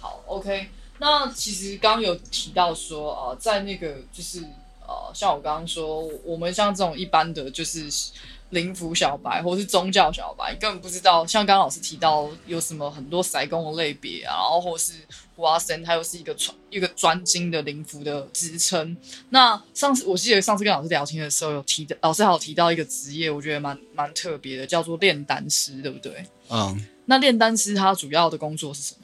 [0.00, 0.68] 好，OK。
[0.98, 4.40] 那其实刚刚有提到说，呃，在那个就是
[4.86, 7.88] 呃，像我刚刚说，我们像这种一般的就是
[8.50, 11.26] 灵符小白或是宗教小白，根本不知道。
[11.26, 14.92] 像刚刚老师提到有什么很多塞工的类别啊，然后或是
[15.36, 18.96] 胡阿森，他又是一个专一个专精的灵符的职称。
[19.30, 26.24] 那上次我记得上次跟老师聊天的时候有提到，老师还有提到一个职业，我觉得蛮蛮特别的，叫做炼丹师，对不对？
[26.48, 26.84] 嗯。
[27.06, 29.00] 那炼丹师他主要的工作是什么？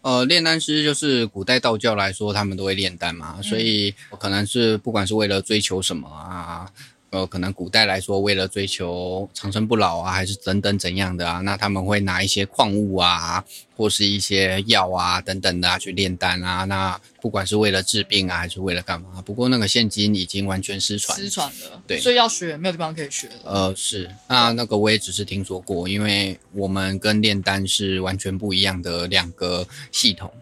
[0.00, 6.68] 呃，炼丹师就是古代道教来说，他们都会炼丹嘛，所以可能是不管是为了追求什么啊。
[7.12, 13.44] 呃，可能古代来说，为了追求长生不老啊，还是等等怎样的啊，那他们会拿一些矿物啊，
[13.76, 16.64] 或是一些药啊等等的啊去炼丹啊。
[16.64, 19.20] 那不管是为了治病啊，还是为了干嘛？
[19.26, 21.82] 不过那个现今已经完全失传，失传了。
[21.86, 23.34] 对，所以要学没有地方可以学了。
[23.44, 30.32] 呃，是，那那个我也只是听说过，因为我们跟炼丹是完全不一样的两个系统。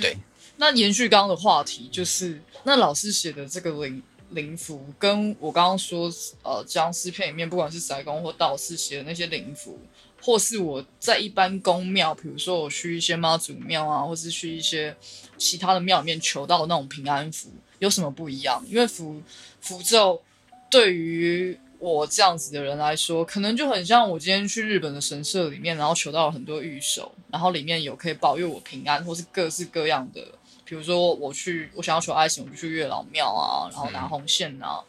[0.00, 0.16] 对，
[0.56, 4.02] 那延续刚刚的话题，就是那老师写的这个灵。
[4.30, 6.10] 灵符跟我刚刚说，
[6.42, 9.78] 呃，僵尸片里面不管是塞公或道士写的那些灵符，
[10.20, 14.96] 或是我在一般宫庙，比如说我去一些妈祖庙啊，或是去一些
[15.38, 18.62] 其他的庙里面求到那种平安符，有什么不一样？
[18.68, 19.22] 因为符
[19.60, 20.20] 符咒
[20.70, 30.26] 对于我这样子的人来说，可能就很像我今天去日本的神社里面，然后求到了很多玉手，然后里面有可以保佑我平安，或是各式各样的。
[30.66, 34.82] 比如说我去，我想要求爱情，我就去月老庙啊，然后拿红线啊，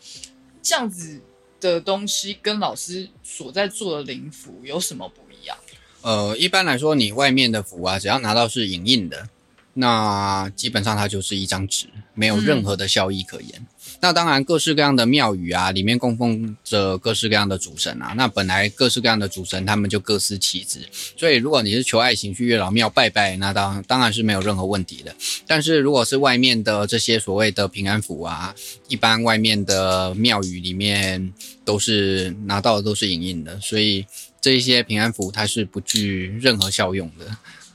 [0.61, 1.21] 这样子
[1.61, 5.55] 的东西跟老师所在做的灵符有什么不一样？
[6.01, 9.29] 呃，一般来说，你外面的符啊，只要拿到是影印的，
[9.73, 13.67] 那基本上它就是一张纸，没有任何的效益可言。
[13.99, 18.13] 那当然，各式各样的庙宇啊，里面供奉着各式各样的主神啊。
[18.15, 20.87] 那本来各式各样的主神，他们就各司其职。
[21.17, 25.15] 所以，如果你是求爱情去月老庙拜拜，那当当然是没有任何问题的。
[25.47, 28.53] 但是，如果是外面的这些所谓的平安符啊，
[28.87, 31.33] 一般外面的庙宇里面
[31.65, 34.05] 都是拿到的都是隐印的，所以
[34.39, 37.25] 这一些平安符它是不具任何效用的。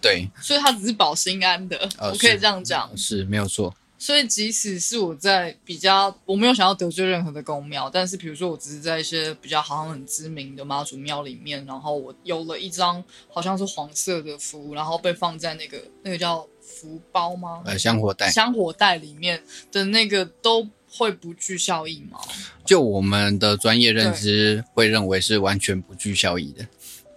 [0.00, 3.74] 对，所以它只是保心安的，我可以这样讲，是没有错。
[4.02, 17.62] 所以，即使是我在比较，我没有想要得罪任何的公庙，但是，比如说，我只是在一些比较好像很知名的妈祖庙里面，然后我有了一张好像是黄色的符，然后被放在那个那个叫符包吗？
[17.64, 19.40] 呃，香火袋，香火袋里面
[19.70, 22.18] 的那个都会不具效益吗？
[22.66, 26.66] 就我们的专业认知会认为是完全不具效益的，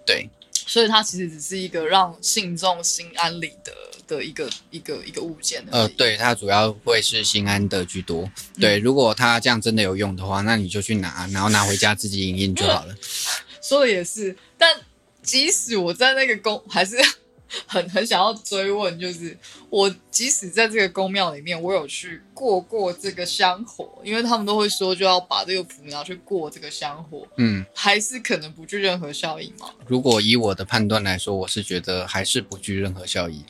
[0.05, 0.29] 对。
[0.51, 3.73] 所以它其实只是一个让信众心安理得。
[4.07, 8.29] 的一个一个一个物件呃，对，它主要会是心安的居多。
[8.59, 12.95] 对，如果它这样真的有用的话，那你就去拿，然后拿回家自己影印就好了。
[13.61, 14.79] 说的也是，但
[15.23, 16.97] 即使我在那个宫，还是
[17.65, 19.35] 很很想要追问，就是
[19.69, 29.67] 我即使在这个宫庙里面，我有去过过这个香火，因为他们都会说就要把这个符拿去过这个香火，嗯，还是可能不具任何效益吗？
[29.87, 33.43] 如果以我的判断来说，我是觉得还是不具任何效益。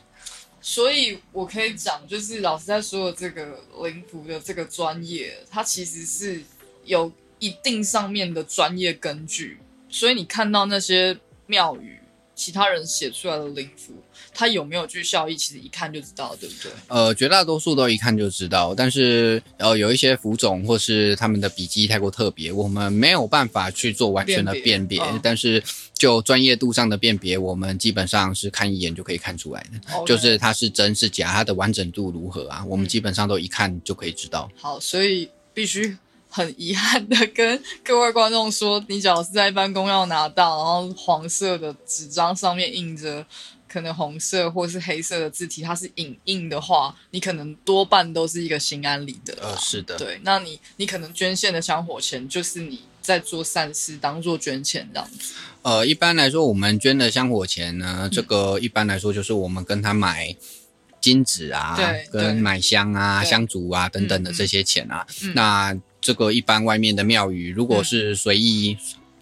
[0.68, 6.42] 所以，我可以讲，就是老师在说的这个灵符的这个专业，它其实是
[6.84, 9.58] 有一定上面的专业根据。
[9.88, 12.00] 所以，你看到那些庙宇
[12.36, 13.94] 其他人写出来的灵符。
[14.38, 15.34] 它有没有具效益？
[15.34, 16.70] 其实一看就知道，对不对？
[16.88, 25.00] 呃，绝大多数都一看就知道，但是呃，有一些符种或是他们的笔迹太过特别，我们没有办法去做完全的辨别。
[25.22, 25.62] 但是
[25.94, 32.62] 就专业度上的辨别，我们基本上是看一眼就可以看出来的，就是它是真是假，它的完整度如何啊？
[32.66, 34.50] 我们基本上都一看就可以知道。
[34.60, 35.96] 好，所以必须
[36.36, 43.24] 很遗憾的跟各位观众说，你只要是在办公要拿到，然后黄色的纸张上面印着。
[43.68, 49.36] 可能红色或是黑色的字体，它是影印的话，你可能多半都是一个心安理得。
[49.42, 50.18] 呃，是的，对。
[50.22, 55.34] 那你你可能捐献的香火钱，就是你在做善事，当做捐钱这样子。
[55.60, 60.34] 呃，一般来说，我们捐的香火钱呢，这个一般来说就是我们跟他买
[60.98, 61.76] 金纸啊，
[62.10, 65.06] 跟买香啊、香烛啊等等的这些钱啊。
[65.34, 68.76] 那这个一般外面的庙宇，如果是随意。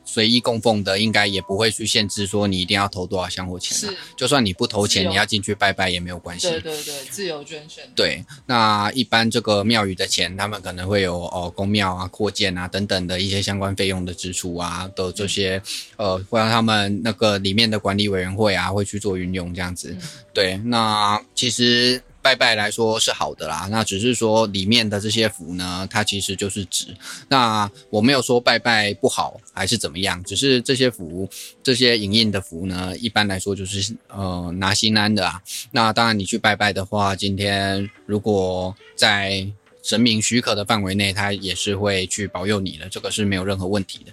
[0.07, 3.77] 随意供奉的，应该也不会去限制说你一定要投多少香火钱。
[3.77, 6.49] 是，就算你不投钱，你要进去拜拜也没有关系。
[6.51, 7.85] 对对对，自由捐献。
[7.97, 15.61] 对，那一般这个庙宇的钱，他们可能会有哦，公庙啊、扩建啊等等的一些相关费用的支出啊的这些，
[15.97, 19.97] 呃，会让他们那个里面的管理委员会啊会去做运用这样子。
[20.35, 22.01] 对，那其实。
[22.25, 26.87] 拜拜来说是好的啦，那只是说里面的这些符呢，它其实就是纸。
[27.29, 31.29] 那我没有说拜拜不好还是怎么样，只是这些符、
[31.63, 35.43] 这些影印的符呢，一般来说就是呃拿心安的啊。
[35.71, 39.47] 那当然你去拜拜的话，今天如果在
[39.83, 44.13] 神明许可的范围内，他也是会去保佑你的，这个是没有任何问题的。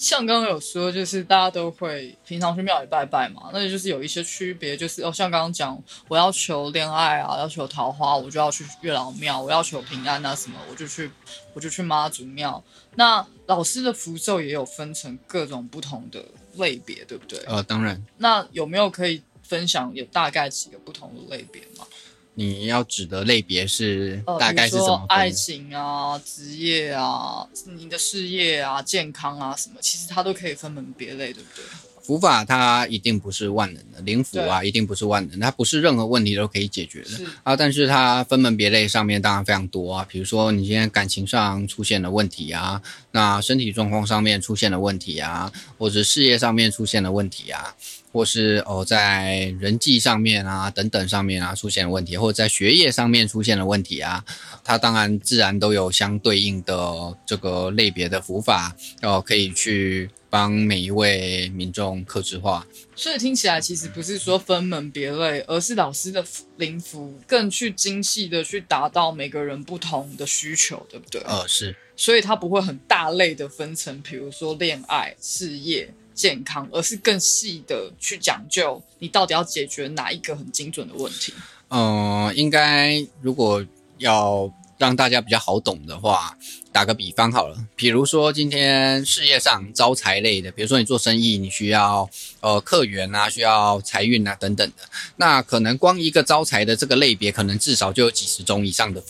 [0.00, 11.10] 像刚刚有说，就是大家都会平常去庙里拜拜嘛，那就是有一些区别，就是哦，像刚刚讲，我要求恋爱啊，要求桃花，我就要去月老庙；我要求平安啊什么，我就去
[11.52, 12.64] 我就去妈祖庙。
[12.94, 16.24] 那老师的符咒也有分成各种不同的
[16.54, 17.38] 类别，对不对？
[17.40, 18.02] 呃，当然。
[18.16, 21.86] 那有没有可以分享有大概几个不同的类别吗？
[22.42, 25.70] 你要指的类别是呃，大概是比如说爱怎么分的？
[25.70, 31.64] 情啊、职业啊、你的事业啊、健康啊什么，其实它都可以分门别类，对不对？
[32.02, 37.24] 福法它一定不是万能的，灵符啊一定不是万能，它不是任何问题都可以解决的。
[37.42, 42.80] 啊，但是它分门别类上面当然非常多啊，比如说你今天感情上出现了问题啊，
[43.12, 47.76] 那身体状况上面出现了问题啊，或者事业上面出现了问题啊，
[48.12, 54.24] 或是哦在人际上面啊等等上面啊出现了问题，或者在学业上面出现了问题啊，
[54.64, 62.66] 它当然自然都有相对应的这个类别的符法，哦可以去帮每一位民众克制化。
[62.96, 66.24] 所以听起来其实不是说分门别类，而是老师的
[66.56, 71.20] 灵符更去精细的去达到每个人不同的需求，对不对？
[71.22, 81.32] 呃，是所以它不会很大类的分成，比如说恋爱、事业、健康，而是更细的去讲究你到底要解决哪一个很精准的问题。
[81.68, 83.64] 呃，应该如果
[83.98, 86.36] 要让大家比较好懂的话，
[86.72, 92.08] 打个比方好了，比如说今天事业上招财类的，比如说你做生意，你需要
[92.40, 94.82] 呃客源啊，需要财运啊等等的，
[95.16, 99.02] 那可能光一个招财的这个类别，可能至少就有几十种以上的。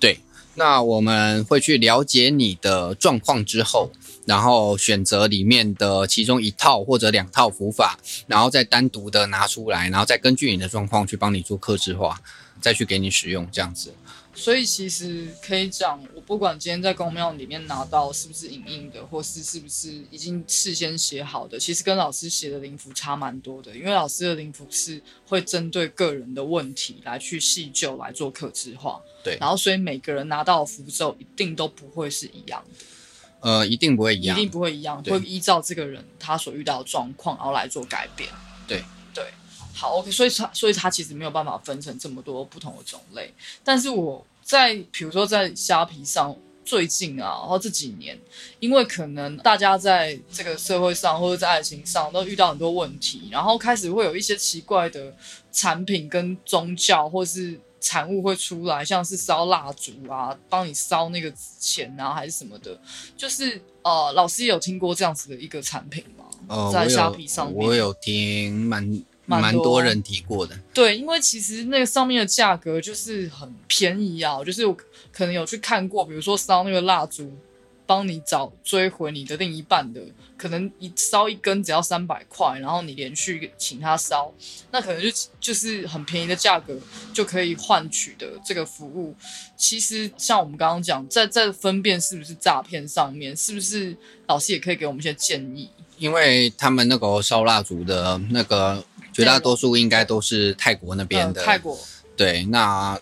[0.00, 0.20] 对，
[0.54, 3.90] 那我们会去了解你的状况之后。
[4.28, 12.20] 然后选择里面的其中一套或者两套符法，然后再单独的拿出来，然后再根据你的状况去帮你做克制化，
[12.60, 13.94] 再去给你使用这样子。
[14.34, 23.74] 所以其实可以讲，我不管今天在公庙里面拿到是不是影印的，或是是不是已经事先写好的，其实跟老师写的灵符差蛮多的。
[23.74, 32.84] 因为老师的灵符是会针对个人的问题来去细究来做克制化，对然后所以每个人拿到的符咒一定都不会是一样的。
[33.40, 34.36] 呃，一定不会一样。
[34.36, 38.28] 一定不会一样，会依照这个人他所遇到的状况，然后来做改变。
[38.66, 38.82] 对
[39.14, 39.24] 对，
[39.72, 43.32] 好，OK，所以他所以他其实没有办法分成这么多不同的种类。
[43.62, 46.34] 但是我在比如说在虾皮上，
[46.64, 48.18] 最近啊，然后这几年，
[48.60, 55.14] 因为可能大家在这个社会上或者在爱情上都遇到很多问题，然后开始会有一些奇怪的
[55.52, 57.60] 产品跟宗教或是。
[57.80, 62.78] 产物会出来，像是烧蜡烛啊，帮你烧那个纸钱啊，还是什么的，
[63.16, 66.24] 就是呃，老师有听过这样子的一个产品吗？
[66.48, 68.82] 哦，在虾皮上面我有听蛮
[69.26, 70.58] 蛮蛮多多人提过的。
[70.72, 74.76] 对，因为其实那个上面的价格就是很便宜啊，就是我
[75.12, 77.30] 可能有去看过，比如说烧那个蜡烛，
[77.88, 80.00] 帮你找追回你的另一半的，
[80.36, 84.30] 可能一烧一根只要三百块，然后你连续请他烧，
[84.70, 85.08] 那可能就
[85.40, 86.78] 就是很便宜的价格
[87.14, 89.16] 就可以换取的这个服务。
[89.56, 95.70] 其实像我们刚刚讲，在在分辨是不是诈骗上面，是不是老师也可以给我们一些建议？
[95.96, 98.84] 因为他们那个烧蜡烛的那个
[99.14, 101.76] 绝大多数应该都是泰国那边的，呃、泰国
[102.14, 103.00] 对，那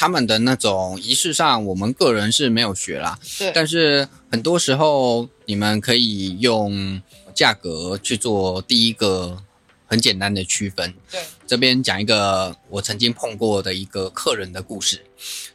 [0.00, 7.02] 他们的那种仪式上，我们个人是没有学啦，对，但是很多时候你们可以用
[7.34, 9.42] 价格去做第一个
[9.88, 10.94] 很简单的区分。
[11.10, 15.04] 对，这边讲一个我曾经碰过的一个客人的故事，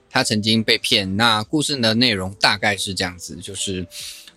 [0.10, 1.16] 他曾经被骗。
[1.16, 3.88] 那故事的内容大概是这样子，就是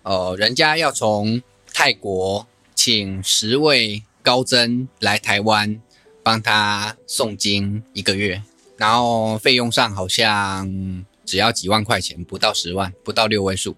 [0.03, 1.41] 呃，人家要从
[1.73, 5.81] 泰国请十位高僧来台湾
[6.23, 8.41] 帮他诵经一个月，
[8.77, 13.75] 然后费用上好像只要几万块钱，不到十万，不到六位数。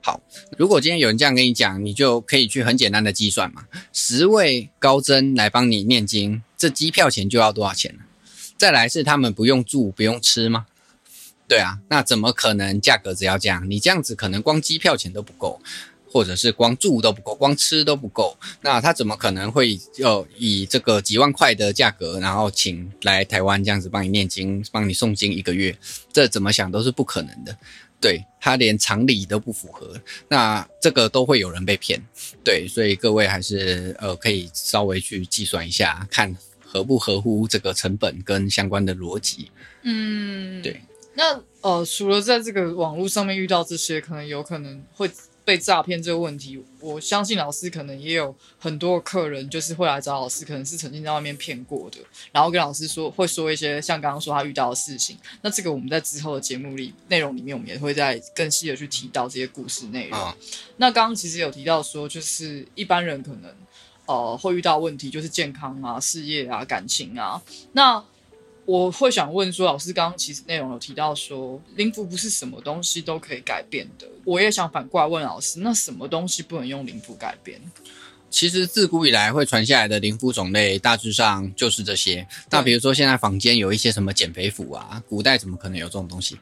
[0.00, 0.20] 好，
[0.56, 8.00] 如果今天有人这样跟你讲，你就可以去很简单的计算嘛，十位高僧来帮你念经，这机票钱就要多少钱了？
[8.56, 10.66] 再来是他们不用住不用吃吗？
[11.46, 13.70] 对啊，那怎么可能价格只要这样？
[13.70, 15.60] 你这样子可能光机票钱都不够。
[16.10, 25.76] 或者是光住都不够，光吃都不够，那他怎么可能会要以这个几万块的价格，然后请来台湾这样子帮你念经、帮你诵经一个月？
[26.12, 27.56] 这怎么想都是不可能的。
[27.98, 29.98] 对他连常理都不符合，
[30.28, 32.00] 那这个都会有人被骗。
[32.44, 39.50] 对，所以各位还是呃可以稍微去计算一下，看合不合乎这个成本跟相关的逻辑。
[39.82, 40.80] 嗯，对。
[41.14, 45.10] 那呃，除了在这个网络上面遇到这些，可能有可能会。
[45.46, 51.98] 被诈骗这个问题，我相信老师可能也有很多客人，就是会来找老师，可能是曾经在外面骗过的，
[52.32, 55.16] 然后跟老师说，会说一些像刚刚说他遇到的事情。
[55.42, 60.18] 那这个我们在之后的节目里内容里面，我们也会在更细的去提到这些故事内容。
[60.18, 60.36] 啊
[60.78, 63.54] 那刚刚其实有提到说，就是一般人可能
[64.06, 67.40] 呃会遇到问题，就是健康啊、事业啊、感情啊。
[67.70, 68.02] 那
[68.66, 74.06] 我会想问说，老师刚刚其实内容有提到说，灵符不是什么东西都可以改变的。
[74.24, 77.60] 我也想反过来问老师，那什么东西不能用灵符改变？
[78.30, 82.26] 其实自古以来会传下来的灵符种类，大致上就是这些。
[82.50, 86.36] 那比如说现在坊间有一些什么减肥符啊，古代怎么可能有这种东西？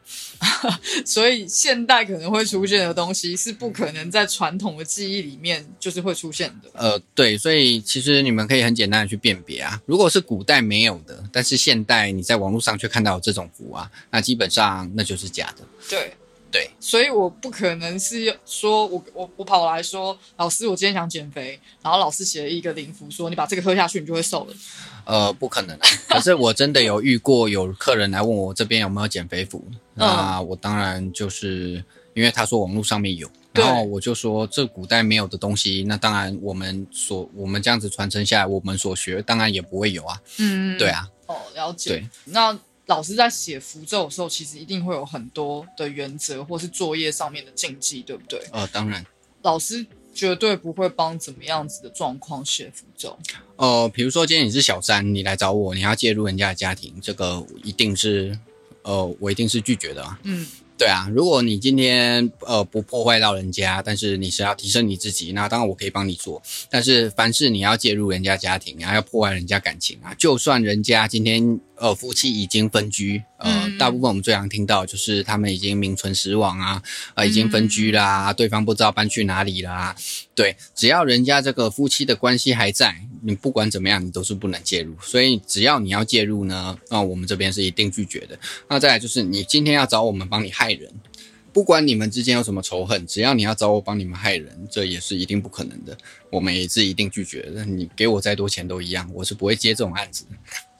[1.05, 6.71] 所以现代可能会出现的东西，是不可能在传统的记忆里面就是会出现的。
[6.73, 9.81] 呃，对，所以其实你们可以很简单的去辨别啊。
[9.87, 15.65] 如果是古代没有的，但是现代你在网络上却看到这种符啊，那基本上那就是假的。
[15.89, 16.15] 对。
[16.55, 24.55] 对，所以我不可能是说，我我我跑来说，老师，我今天想减肥，然后老师写了一个灵符，说你把这个喝下去，你就会瘦了。
[25.05, 25.77] 呃，不可能。
[26.09, 31.85] 可是我真的有遇过有客人来问我这边有没有减肥符，那我当然就是
[32.15, 40.21] 因为他说网络上面有，然后我就说这古代没有的东西，那当然我们所我们这样子传承下来，我们所学当然也不会有啊。
[40.39, 41.09] 嗯，对啊。
[41.27, 41.91] 哦，了解。
[41.91, 42.57] 对，那。
[42.87, 48.41] 老师在写符咒的时候，其实一定会有很多的原则，或是作业上面的禁忌，对不对？
[48.53, 49.05] 呃，当然，
[49.43, 53.19] 老师绝对不会帮怎么样子的状况写符咒。
[53.57, 58.39] 呃，比如说今天你是小三，你来找我，你要介入人家的家庭，这个一定是，
[58.83, 60.19] 呃，我一定是拒绝的啊。
[60.25, 60.47] 嗯。
[60.77, 66.43] 对啊，如果你今天呃不破坏到人家，但是你是要提升你自己，那当然我可以帮你做。
[66.69, 76.83] 但是凡是你要介入人家家庭，然后要破坏人家感情啊，就算人家今天呃夫妻已经分居，呃，大部分我们最常听到就是他们已经名存实亡啊，
[77.15, 79.95] 啊已经分居啦，对方不知道搬去哪里啦。
[80.35, 84.95] 对，只要人家这个夫妻的关系还在，你不管怎么样，你都是不能介入。
[85.01, 88.39] 所以只要你要介入呢，那我们这边是一定拒绝的。
[88.69, 90.93] 那再来就是你今天要找我们帮你害人，
[91.53, 95.97] 不管你们之间有什么仇恨，只要你要找我帮你们害人，这也是一定不可能的。
[96.31, 97.65] 我们也是一定拒绝的。
[97.65, 100.27] 你给我再多钱都一样，我是不会接这种案子。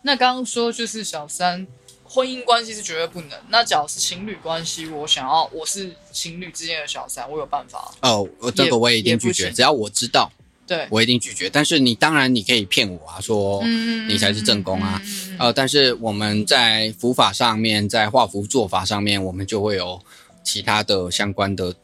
[0.03, 1.67] 那刚刚说就是小三。
[2.07, 3.31] 婚姻关系是绝对不能。
[3.49, 7.93] 那假如是情侣关系，我想要我是情侣之间的小三，我有办法。
[8.03, 9.51] 哦，这个我也一定拒绝。
[9.51, 10.31] 只要我知道，
[10.67, 11.51] 对我一定拒绝。
[11.51, 13.63] 但是你当然你可以骗我啊，说
[14.09, 15.01] 你才是正宫啊。
[15.39, 20.01] 呃，但是我们在符法上面，在画符做法上面，我们就会有
[20.43, 21.75] 其他的相关的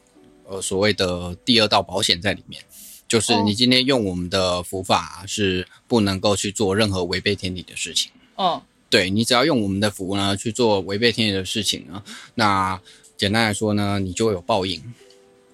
[0.47, 2.63] 呃所谓的第二道保险在里面。
[3.09, 8.11] 就是你今天用我们的符法是不能够去做任何违背天理的事情。
[8.37, 8.63] 哦。
[8.89, 12.03] 对你只要用我们的符呢去做违背天理的事情呢，
[12.35, 12.81] 那
[13.17, 14.83] 简单来说呢，你就会有报应。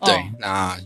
[0.01, 0.81] 对，那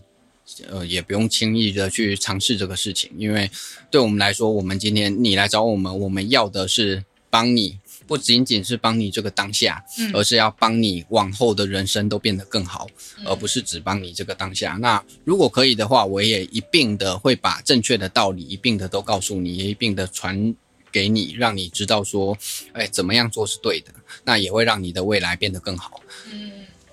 [0.68, 3.50] 呃也不用轻易的去尝试这个事情，因为
[3.90, 12.88] 对我们来说，我们今天你来找我们，我们要的是帮你，不仅仅是帮你这个当下，而是要帮你往后的人生都变得更好，
[13.24, 14.76] 而不是只帮你这个当下。
[14.80, 20.54] 那如果可以的话，我也一并的会把正确的道理一并的都告诉你，也一并的传。
[20.92, 22.36] 给你，让你知道说，
[22.72, 23.92] 哎，怎么样做是对的，
[24.24, 26.02] 那也会让你的未来变得更好。
[26.32, 26.50] 嗯，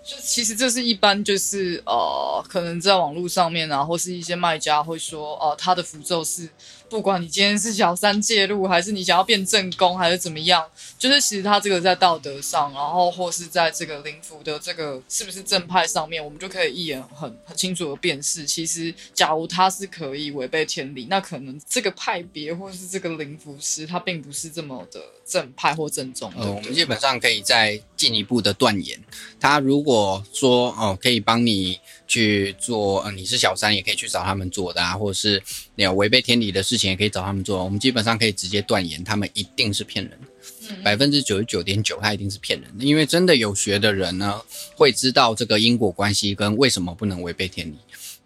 [0.07, 6.47] 就其实这是一般就是呃，可能在网络上面啊，或是一些卖家会说，哦，他的符咒是。
[6.89, 10.65] 不管你今天是小三介入，还是你想要变正宫，还是怎么样，
[10.97, 18.45] 就是其实他这个在道德上，然后或是在这个灵符的这个是不是正派上面，我们就可以一眼很很清楚的辨识。
[18.45, 26.31] 其实，假如他是可以违背天理，那可能这个派别或是这个灵符师，他并不是这么的正派或正宗。
[26.37, 28.99] 呃，我们基本上可以再进一步的断言，
[29.39, 31.79] 他如果说哦，可以帮你。
[32.09, 35.43] 去做，呃，你是小三也可以去找他们做的啊，或者是
[35.75, 37.61] 你有违背天理的事情也可以找他们做。
[37.61, 42.85] 我们基本上可以直接断言，他们一定是骗人的，百分之九十九点九，他一定是骗人的。
[42.85, 44.41] 因为真的有学的人呢，
[44.77, 47.75] 会知道这个因果关系跟为什么不能违背天理。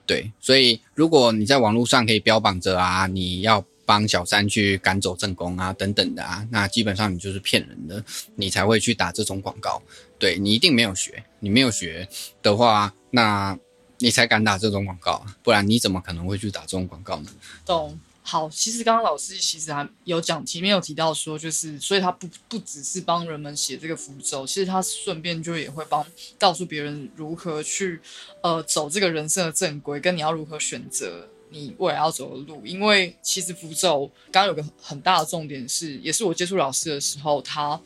[0.06, 8.02] 对，所以如果你在网络上可以标榜着啊，你要帮小三去赶走正宫啊等等的啊，那基本上你就是骗人的，
[8.36, 9.82] 你才会去打这种广告。
[10.18, 12.08] 对你一定没有学，你没有学
[12.42, 13.58] 的话，那。
[14.04, 17.30] 你才敢打这种广告，不然你怎么可能会去打这种广告呢？
[17.64, 18.00] 懂。
[18.24, 26.04] 好，其实刚刚老师其实还有讲，前面有提到说，就是所以他不不只是帮人们写这个符咒，其实他顺便就也会帮
[26.40, 28.00] 告诉别人如何去
[28.42, 32.66] 呃走这个人生的正规，跟你要如何选择你未来要走的路。
[32.66, 37.80] 因为其实符咒刚刚有个很大的重点是，也是我接触老师的时候，他。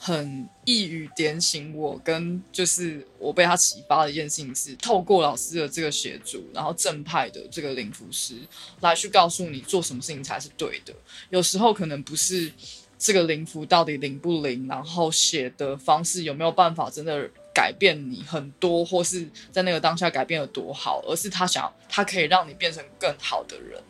[0.00, 8.36] 很一语点醒我，跟就是我被他启发的一件事情是，透过老师的这个协助，然后正派的这个灵符师
[8.78, 10.94] 来去告诉你做什么事情才是对的。
[11.30, 12.52] 有时候可能不是
[12.96, 17.28] 这个灵符到底灵不灵，然后写的方式有没有办法真的
[17.58, 23.82] 改变你很多，或是在那个当下改变了多好，而是他想他可以让你变成更好的人。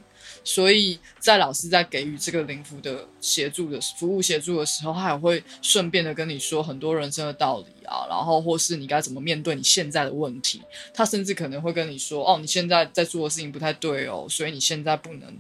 [0.43, 10.63] 所以在老师在给予这个灵符的协助的服务协助的时候，他也会顺便的跟你说很多人生的道理啊，然后或是你该怎么面对你现在的问题。
[10.95, 15.37] 他甚至可能会跟你说，哦，你现在在做的事情不太对哦，所以你现在不能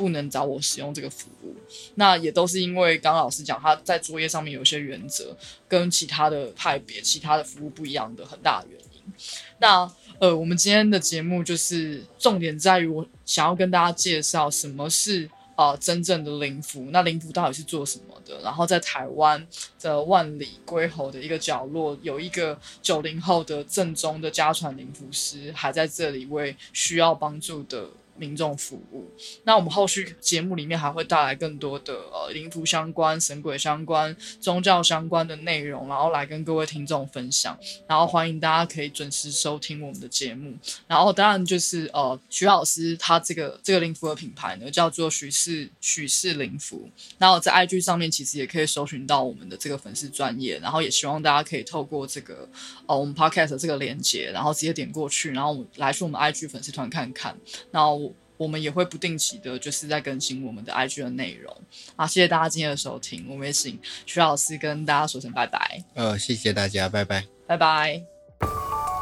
[0.00, 1.54] 不能找我使用这个服务。
[1.96, 5.36] 那也都是因为刚老师讲他在作业上面有一些原则，
[5.68, 9.12] 跟其他的派别、其他的服务不一样的很大的原因。
[9.58, 18.40] 那呃，我们今天的节目就是重点在于我想要跟大家介绍什么是呃真正的灵符，那灵符到底是做什么的？
[18.40, 19.46] 然后在台湾
[19.78, 27.90] 的万里归侯的一个角落，有一个九零后的正宗的家传灵符师，还在这里为需要帮助的。
[28.20, 29.10] 民众服务。
[29.44, 37.58] 那我们后续节目里面还会带来更多的呃灵符相关、神鬼相关、宗教相关的内容，然后来跟各位听众分享。
[37.88, 40.54] 然后欢迎大家可以准时收听我们的节目。
[40.86, 46.86] 然后当然就是呃徐老师他这个这个灵符的品牌呢叫做许氏许氏灵符。
[47.16, 50.58] 然后在 IG 上面其实也可以搜寻到我们的这个粉丝专业。
[50.58, 52.46] 然后也希望大家可以透过这个
[52.86, 57.34] 呃我们 Podcast 这个链接，然后直接点过去，然后来去我们 IG 粉丝团看看。
[57.70, 58.09] 然后。
[58.40, 61.54] 我们也会不定期的，就是在更新我们的 IG 的内容
[61.94, 62.06] 啊！
[62.06, 65.84] 谢谢大家今天的收听，我们也请徐老师跟大家说声拜拜。
[65.92, 68.99] 呃，谢谢大家，拜拜，拜拜。